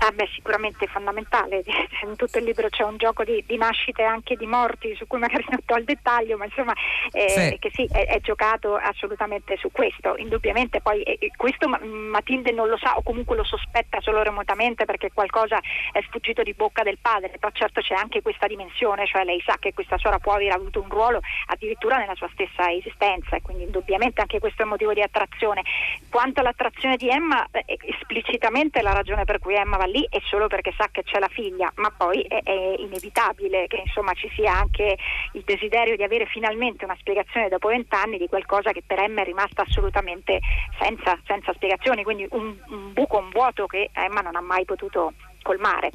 Ah 0.00 0.12
beh, 0.12 0.28
sicuramente 0.32 0.84
è 0.84 0.88
fondamentale, 0.88 1.62
in 2.06 2.14
tutto 2.16 2.38
il 2.38 2.44
libro 2.44 2.68
c'è 2.68 2.84
un 2.84 2.96
gioco 2.96 3.24
di, 3.24 3.42
di 3.46 3.56
nascite 3.56 4.02
e 4.02 4.04
anche 4.04 4.36
di 4.36 4.46
morti 4.46 4.94
su 4.94 5.06
cui 5.06 5.18
magari 5.18 5.44
non 5.50 5.60
do 5.64 5.76
il 5.76 5.84
dettaglio, 5.84 6.36
ma 6.36 6.44
insomma 6.44 6.72
eh, 7.10 7.28
sì. 7.28 7.58
che 7.58 7.70
sì, 7.72 7.88
è, 7.90 8.06
è, 8.06 8.20
giocato 8.20 8.76
assolutamente 8.76 9.56
su 9.56 9.70
questo, 9.72 10.14
indubbiamente 10.16 10.80
poi 10.80 11.02
eh, 11.02 11.30
questo 11.36 11.68
Matilde 11.68 12.52
non 12.52 12.68
lo 12.68 12.76
sa 12.76 12.96
o 12.96 13.02
comunque 13.02 13.34
lo 13.34 13.42
sospetta 13.42 14.00
solo 14.00 14.22
remotamente 14.22 14.84
perché 14.84 15.10
qualcosa 15.12 15.58
è 15.92 16.00
sfuggito 16.02 16.42
di 16.42 16.54
bocca 16.54 16.84
del 16.84 16.98
padre, 17.00 17.30
però 17.30 17.50
certo 17.52 17.80
c'è 17.80 17.94
anche 17.94 18.22
questa 18.22 18.46
dimensione, 18.46 19.06
cioè 19.06 19.24
lei 19.24 19.42
sa 19.44 19.56
che 19.58 19.74
questa 19.74 19.98
suora 19.98 20.18
può 20.18 20.34
aver 20.34 20.52
avuto 20.52 20.80
un 20.80 20.88
ruolo 20.88 21.20
addirittura 21.46 21.96
nella 21.96 22.14
sua 22.14 22.28
stessa 22.32 22.70
esistenza 22.70 23.34
e 23.34 23.42
quindi 23.42 23.64
indubbiamente 23.64 24.20
anche 24.20 24.38
questo 24.38 24.62
è 24.62 24.64
un 24.64 24.70
motivo 24.70 24.94
di 24.94 25.02
attrazione. 25.02 25.62
Quanto 26.08 26.40
all'attrazione 26.40 26.96
di 26.96 27.08
Emma, 27.08 27.44
eh, 27.50 27.76
esplicitamente 27.80 28.80
la 28.80 28.92
ragione 28.92 29.24
per 29.24 29.40
cui 29.40 29.54
Emma 29.54 29.76
va 29.76 29.86
lì 29.88 30.06
è 30.08 30.18
solo 30.24 30.46
perché 30.46 30.72
sa 30.76 30.88
che 30.90 31.02
c'è 31.02 31.18
la 31.18 31.28
figlia, 31.28 31.70
ma 31.76 31.90
poi 31.90 32.22
è, 32.22 32.42
è 32.42 32.74
inevitabile 32.78 33.66
che 33.66 33.82
insomma, 33.84 34.12
ci 34.14 34.30
sia 34.34 34.54
anche 34.54 34.96
il 35.32 35.42
desiderio 35.44 35.96
di 35.96 36.02
avere 36.02 36.26
finalmente 36.26 36.84
una 36.84 36.96
spiegazione 36.98 37.48
dopo 37.48 37.68
vent'anni 37.68 38.18
di 38.18 38.28
qualcosa 38.28 38.72
che 38.72 38.82
per 38.86 39.00
Emma 39.00 39.22
è 39.22 39.24
rimasta 39.24 39.62
assolutamente 39.62 40.40
senza, 40.78 41.18
senza 41.26 41.52
spiegazioni, 41.54 42.02
quindi 42.02 42.26
un, 42.30 42.56
un 42.68 42.92
buco, 42.92 43.18
un 43.18 43.30
vuoto 43.30 43.66
che 43.66 43.90
Emma 43.92 44.20
non 44.20 44.36
ha 44.36 44.40
mai 44.40 44.64
potuto 44.64 45.12
colmare. 45.42 45.90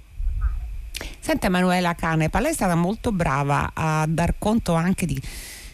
Senta 1.20 1.48
Emanuela 1.48 1.96
Canepa, 1.96 2.40
lei 2.40 2.52
è 2.52 2.54
stata 2.54 2.76
molto 2.76 3.12
brava 3.12 3.72
a 3.74 4.06
dar 4.08 4.36
conto 4.38 4.74
anche 4.74 5.06
di 5.06 5.20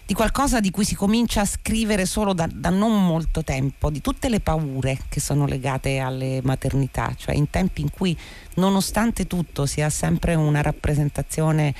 di 0.09 0.15
qualcosa 0.15 0.59
di 0.59 0.71
cui 0.71 0.85
si 0.85 0.95
comincia 0.95 1.41
a 1.41 1.45
scrivere 1.45 2.07
solo 2.07 2.33
da, 2.33 2.49
da, 2.51 2.71
non 2.71 3.05
molto 3.05 3.43
tempo, 3.43 3.91
di 3.91 4.01
tutte 4.01 4.27
le 4.27 4.39
paure 4.39 4.97
che 5.07 5.19
sono 5.19 5.45
legate 5.45 5.99
alle 5.99 6.39
maternità, 6.41 7.13
cioè 7.15 7.35
in 7.35 7.51
tempi 7.51 7.81
in 7.81 7.91
cui 7.91 8.17
nonostante 8.55 9.27
tutto 9.27 9.67
si 9.67 9.81
ha 9.81 9.89
sempre 9.91 10.33
una 10.33 10.63
rappresentazione 10.63 11.75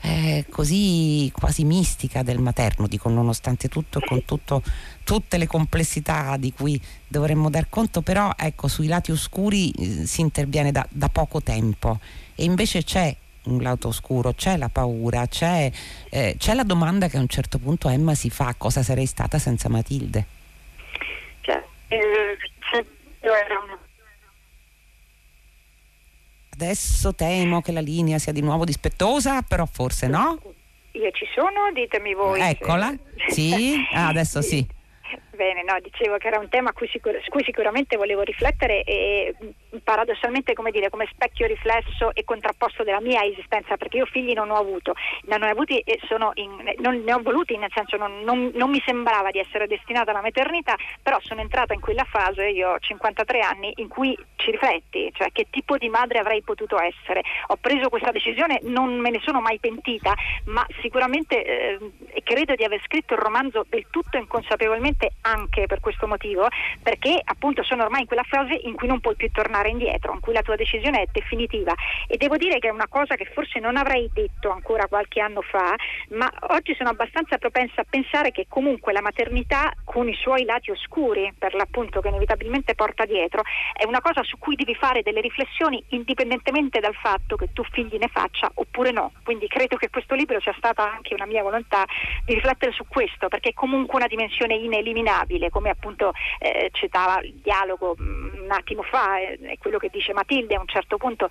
eh, 0.00 0.46
così 0.48 1.28
quasi 1.34 1.64
mistica 1.64 2.22
del 2.22 2.38
materno, 2.38 2.86
dico 2.86 3.08
nonostante 3.08 3.66
tutto, 3.66 3.98
con 3.98 4.24
tutto, 4.24 4.62
tutte 5.02 5.36
le 5.36 5.48
complessità 5.48 6.36
di 6.36 6.52
cui 6.52 6.80
dovremmo 7.08 7.50
dar 7.50 7.68
conto, 7.68 8.00
però 8.00 8.30
ecco 8.36 8.68
sui 8.68 8.86
lati 8.86 9.10
oscuri 9.10 9.72
eh, 9.72 10.06
si 10.06 10.20
interviene 10.20 10.70
da, 10.70 10.86
da 10.88 11.08
poco 11.08 11.42
tempo. 11.42 11.98
E 12.36 12.44
invece 12.44 12.84
c'è 12.84 13.16
un 13.44 13.62
lato 13.62 13.88
oscuro, 13.88 14.32
c'è 14.32 14.56
la 14.56 14.68
paura, 14.68 15.26
c'è, 15.26 15.70
eh, 16.10 16.34
c'è, 16.38 16.54
la 16.54 16.62
domanda 16.62 17.08
che 17.08 17.16
a 17.16 17.20
un 17.20 17.28
certo 17.28 17.58
punto 17.58 17.88
Emma 17.88 18.14
si 18.14 18.30
fa 18.30 18.54
cosa 18.56 18.82
sarei 18.82 19.06
stata 19.06 19.38
senza 19.38 19.68
Matilde. 19.68 20.26
Cioè, 21.40 21.62
eh, 21.88 22.36
Adesso 26.54 27.14
temo 27.14 27.60
che 27.60 27.72
la 27.72 27.80
linea 27.80 28.18
sia 28.18 28.32
di 28.32 28.40
nuovo 28.40 28.64
dispettosa, 28.64 29.42
però 29.42 29.66
forse 29.66 30.06
no. 30.06 30.40
Io 30.92 31.10
ci 31.10 31.26
sono, 31.34 31.72
ditemi 31.72 32.14
voi. 32.14 32.40
Eccola, 32.40 32.94
sì, 33.28 33.74
ah, 33.92 34.08
adesso 34.08 34.40
sì. 34.42 34.64
Bene, 35.42 35.64
no, 35.64 35.76
dicevo 35.80 36.18
che 36.18 36.28
era 36.28 36.38
un 36.38 36.48
tema 36.48 36.72
cui, 36.72 36.86
sicur- 36.86 37.18
cui 37.28 37.42
sicuramente 37.42 37.96
volevo 37.96 38.22
riflettere 38.22 38.84
e 38.84 39.34
paradossalmente 39.82 40.52
come 40.52 40.70
dire 40.70 40.88
come 40.88 41.08
specchio 41.10 41.48
riflesso 41.48 42.14
e 42.14 42.22
contrapposto 42.22 42.84
della 42.84 43.00
mia 43.00 43.24
esistenza 43.24 43.76
perché 43.76 43.96
io 43.96 44.06
figli 44.06 44.34
non 44.34 44.50
ho 44.50 44.56
avuto 44.56 44.94
non, 45.22 45.42
ho 45.42 45.46
avuti 45.46 45.80
e 45.80 45.98
in, 46.34 46.74
non 46.78 47.02
ne 47.02 47.12
ho 47.12 47.20
voluti 47.22 47.56
nel 47.56 47.72
senso 47.74 47.96
non, 47.96 48.22
non, 48.22 48.52
non, 48.54 48.70
mi 48.70 48.80
sembrava 48.84 49.30
di 49.30 49.40
essere 49.40 49.66
destinata 49.66 50.12
alla 50.12 50.20
maternità 50.20 50.76
però 51.02 51.18
sono 51.20 51.40
entrata 51.40 51.74
in 51.74 51.80
quella 51.80 52.04
fase 52.04 52.48
io 52.50 52.74
ho 52.74 52.78
53 52.78 53.40
anni 53.40 53.72
in 53.76 53.88
cui 53.88 54.16
ci 54.36 54.52
rifletti 54.52 55.10
cioè 55.12 55.32
che 55.32 55.48
tipo 55.50 55.76
di 55.76 55.88
madre 55.88 56.18
avrei 56.18 56.42
potuto 56.42 56.80
essere. 56.80 57.22
Ho 57.48 57.56
preso 57.56 57.88
questa 57.88 58.12
decisione 58.12 58.60
non 58.62 58.96
me 58.98 59.10
ne 59.10 59.20
sono 59.24 59.40
mai 59.40 59.58
pentita 59.58 60.14
ma 60.44 60.64
sicuramente 60.80 61.44
eh, 61.44 61.78
credo 62.22 62.54
di 62.54 62.62
aver 62.62 62.80
scritto 62.84 63.14
il 63.14 63.20
romanzo 63.20 63.64
del 63.68 63.86
tutto 63.90 64.18
inconsapevolmente 64.18 65.14
anche 65.22 65.31
per 65.66 65.80
questo 65.80 66.06
motivo 66.06 66.48
perché 66.82 67.20
appunto 67.24 67.62
sono 67.62 67.84
ormai 67.84 68.00
in 68.02 68.06
quella 68.06 68.24
fase 68.24 68.58
in 68.64 68.74
cui 68.74 68.88
non 68.88 69.00
puoi 69.00 69.14
più 69.14 69.30
tornare 69.30 69.70
indietro, 69.70 70.12
in 70.12 70.20
cui 70.20 70.32
la 70.32 70.42
tua 70.42 70.56
decisione 70.56 71.02
è 71.02 71.08
definitiva. 71.10 71.74
E 72.06 72.16
devo 72.16 72.36
dire 72.36 72.58
che 72.58 72.68
è 72.68 72.72
una 72.72 72.88
cosa 72.88 73.14
che 73.14 73.24
forse 73.32 73.60
non 73.60 73.76
avrei 73.76 74.10
detto 74.12 74.50
ancora 74.50 74.86
qualche 74.86 75.20
anno 75.20 75.42
fa, 75.42 75.74
ma 76.10 76.30
oggi 76.50 76.74
sono 76.74 76.90
abbastanza 76.90 77.38
propensa 77.38 77.80
a 77.80 77.86
pensare 77.88 78.30
che 78.30 78.46
comunque 78.48 78.92
la 78.92 79.00
maternità, 79.00 79.72
con 79.84 80.08
i 80.08 80.14
suoi 80.14 80.44
lati 80.44 80.70
oscuri, 80.70 81.32
per 81.38 81.54
l'appunto 81.54 82.00
che 82.00 82.08
inevitabilmente 82.08 82.74
porta 82.74 83.04
dietro, 83.04 83.42
è 83.72 83.84
una 83.86 84.00
cosa 84.00 84.22
su 84.22 84.38
cui 84.38 84.56
devi 84.56 84.74
fare 84.74 85.02
delle 85.02 85.20
riflessioni 85.20 85.82
indipendentemente 85.88 86.80
dal 86.80 86.94
fatto 86.94 87.36
che 87.36 87.52
tu 87.52 87.62
figli 87.64 87.96
ne 87.98 88.08
faccia 88.08 88.50
oppure 88.54 88.90
no. 88.90 89.12
Quindi 89.24 89.46
credo 89.46 89.76
che 89.76 89.90
questo 89.90 90.14
libro 90.14 90.40
sia 90.40 90.54
stata 90.56 90.90
anche 90.90 91.14
una 91.14 91.26
mia 91.26 91.42
volontà 91.42 91.84
di 92.24 92.34
riflettere 92.34 92.72
su 92.72 92.84
questo, 92.88 93.28
perché 93.28 93.50
è 93.50 93.54
comunque 93.54 93.96
una 93.96 94.06
dimensione 94.06 94.54
ineliminabile, 94.54 95.11
come 95.50 95.70
appunto 95.70 96.12
eh, 96.38 96.70
citava 96.72 97.20
il 97.22 97.40
dialogo 97.42 97.96
mm, 98.00 98.44
un 98.44 98.50
attimo 98.50 98.82
fa, 98.82 99.18
eh, 99.18 99.38
è 99.40 99.58
quello 99.58 99.78
che 99.78 99.88
dice 99.90 100.12
Matilde 100.12 100.54
a 100.54 100.60
un 100.60 100.68
certo 100.68 100.96
punto, 100.96 101.28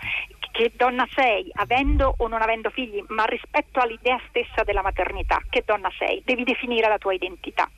che 0.51 0.71
donna 0.75 1.07
sei, 1.13 1.49
avendo 1.55 2.13
o 2.17 2.27
non 2.27 2.41
avendo 2.41 2.69
figli, 2.69 3.03
ma 3.07 3.23
rispetto 3.25 3.79
all'idea 3.79 4.19
stessa 4.29 4.63
della 4.63 4.81
maternità, 4.81 5.41
che 5.49 5.63
donna 5.65 5.89
sei, 5.97 6.21
devi 6.25 6.43
definire 6.43 6.87
la 6.87 6.97
tua 6.97 7.13
identità. 7.13 7.69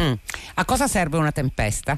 Hmm. 0.00 0.14
A 0.54 0.64
cosa 0.64 0.86
serve 0.86 1.18
una 1.18 1.32
tempesta? 1.32 1.96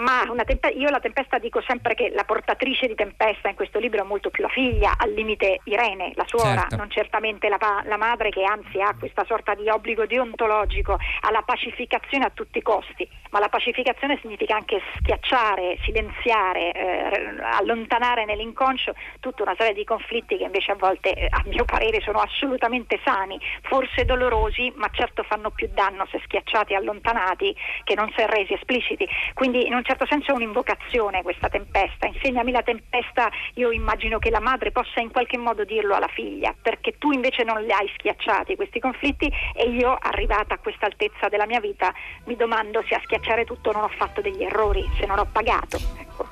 Ma 0.00 0.44
tempe- 0.44 0.70
io 0.70 0.88
la 0.90 1.00
tempesta 1.00 1.38
dico 1.38 1.60
sempre 1.66 1.94
che 1.94 2.10
la 2.14 2.24
portatrice 2.24 2.86
di 2.86 2.94
tempesta 2.94 3.48
in 3.48 3.54
questo 3.54 3.78
libro 3.78 4.02
è 4.02 4.06
molto 4.06 4.30
più 4.30 4.42
la 4.42 4.48
figlia, 4.48 4.94
al 4.96 5.12
limite 5.12 5.60
Irene, 5.64 6.12
la 6.14 6.24
suora, 6.26 6.60
certo. 6.60 6.76
non 6.76 6.90
certamente 6.90 7.48
la, 7.48 7.58
pa- 7.58 7.82
la, 7.84 7.96
madre 7.96 8.30
che 8.30 8.42
anzi 8.42 8.80
ha 8.80 8.94
questa 8.98 9.24
sorta 9.24 9.54
di 9.54 9.68
obbligo 9.68 10.06
deontologico 10.06 10.98
alla 11.20 11.42
pacificazione 11.42 12.24
a 12.24 12.30
tutti 12.30 12.58
i 12.58 12.62
costi, 12.62 13.06
ma 13.30 13.38
la 13.40 13.48
pacificazione 13.48 14.18
significa 14.20 14.56
anche 14.56 14.80
schiacciare, 14.96 15.78
silenziare, 15.82 16.72
eh, 16.72 17.36
allontanare 17.42 18.24
nell'inconscio 18.24 18.94
tutta 19.20 19.42
una 19.42 19.54
serie 19.58 19.74
di 19.74 19.84
conflitti 19.84 20.36
che 20.36 20.44
invece 20.44 20.72
a 20.72 20.76
volte 20.76 21.12
eh, 21.12 21.28
a 21.28 21.42
mio 21.46 21.64
parere 21.64 22.00
sono 22.00 22.20
assolutamente 22.20 22.98
sani, 23.04 23.38
forse 23.62 24.04
dolorosi, 24.04 24.72
ma 24.76 24.88
certo 24.92 25.22
fanno 25.24 25.50
più 25.50 25.68
danno 25.72 26.06
se 26.10 26.20
schiacciati 26.24 26.72
e 26.72 26.76
allontanati 26.76 27.54
che 27.84 27.94
non 27.94 28.10
se 28.16 28.26
resi 28.26 28.54
espliciti. 28.54 29.06
Quindi 29.34 29.66
in 29.66 29.74
un 29.74 29.82
certo 29.90 30.06
senso 30.06 30.30
è 30.30 30.34
un'invocazione 30.34 31.22
questa 31.22 31.48
tempesta. 31.48 32.06
Insegnami 32.06 32.52
la 32.52 32.62
tempesta, 32.62 33.28
io 33.54 33.72
immagino 33.72 34.18
che 34.18 34.30
la 34.30 34.38
madre 34.38 34.70
possa 34.70 35.00
in 35.00 35.10
qualche 35.10 35.36
modo 35.36 35.64
dirlo 35.64 35.96
alla 35.96 36.08
figlia, 36.08 36.54
perché 36.60 36.96
tu 36.96 37.10
invece 37.10 37.42
non 37.42 37.60
li 37.62 37.72
hai 37.72 37.90
schiacciati 37.98 38.54
questi 38.54 38.78
conflitti 38.78 39.28
e 39.52 39.68
io 39.68 39.96
arrivata 40.00 40.54
a 40.54 40.58
questa 40.58 40.86
altezza 40.86 41.28
della 41.28 41.46
mia 41.46 41.58
vita 41.58 41.92
mi 42.26 42.36
domando 42.36 42.84
se 42.88 42.94
a 42.94 43.00
schiacciare 43.02 43.44
tutto 43.44 43.72
non 43.72 43.82
ho 43.82 43.90
fatto 43.96 44.20
degli 44.20 44.42
errori, 44.44 44.88
se 44.98 45.06
non 45.06 45.18
ho 45.18 45.26
pagato. 45.30 45.78
Ecco. 45.98 46.28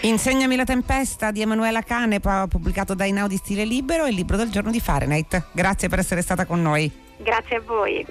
Insegnami 0.00 0.56
la 0.56 0.64
tempesta 0.64 1.30
di 1.30 1.42
Emanuela 1.42 1.82
Cane, 1.82 2.18
pubblicato 2.18 2.94
da 2.94 3.04
Inaudi 3.04 3.36
Stile 3.36 3.64
Libero, 3.64 4.06
il 4.06 4.16
libro 4.16 4.36
del 4.36 4.50
giorno 4.50 4.72
di 4.72 4.80
Fahrenheit. 4.80 5.50
Grazie 5.52 5.88
per 5.88 6.00
essere 6.00 6.22
stata 6.22 6.44
con 6.44 6.60
noi. 6.60 6.90
Grazie 7.18 7.56
a 7.56 7.60
voi. 7.60 8.04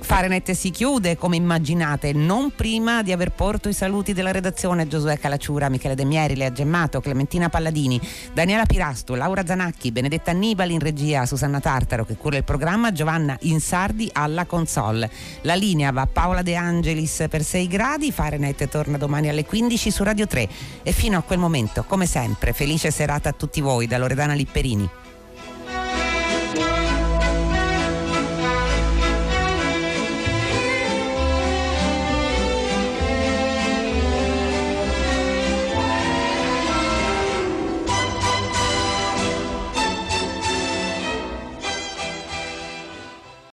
Fahrenheit 0.00 0.52
si 0.52 0.70
chiude 0.70 1.16
come 1.16 1.36
immaginate, 1.36 2.12
non 2.12 2.52
prima 2.54 3.02
di 3.02 3.12
aver 3.12 3.32
porto 3.32 3.68
i 3.68 3.72
saluti 3.72 4.12
della 4.12 4.30
redazione 4.30 4.86
Giosuè 4.86 5.18
Calacciura, 5.18 5.68
Michele 5.68 5.94
De 5.94 6.04
Mieri, 6.04 6.36
Lea 6.36 6.52
Gemmato, 6.52 7.00
Clementina 7.00 7.48
Palladini, 7.48 8.00
Daniela 8.32 8.64
Pirasto, 8.64 9.14
Laura 9.14 9.44
Zanacchi, 9.44 9.92
Benedetta 9.92 10.30
Annibali 10.30 10.72
in 10.72 10.78
regia, 10.78 11.26
Susanna 11.26 11.60
Tartaro 11.60 12.04
che 12.04 12.16
cura 12.16 12.36
il 12.36 12.44
programma, 12.44 12.92
Giovanna 12.92 13.36
Insardi 13.40 14.08
alla 14.12 14.46
console. 14.46 15.10
La 15.42 15.54
linea 15.54 15.90
va 15.90 16.06
Paola 16.06 16.42
De 16.42 16.54
Angelis 16.54 17.26
per 17.28 17.42
6 17.42 17.66
gradi, 17.66 18.12
Fahrenheit 18.12 18.68
torna 18.68 18.96
domani 18.96 19.28
alle 19.28 19.44
15 19.44 19.90
su 19.90 20.04
Radio 20.04 20.26
3 20.26 20.48
e 20.82 20.92
fino 20.92 21.18
a 21.18 21.22
quel 21.22 21.38
momento, 21.38 21.84
come 21.84 22.06
sempre, 22.06 22.52
felice 22.52 22.90
serata 22.90 23.30
a 23.30 23.32
tutti 23.32 23.60
voi 23.60 23.86
da 23.86 23.98
Loredana 23.98 24.34
Lipperini. 24.34 24.88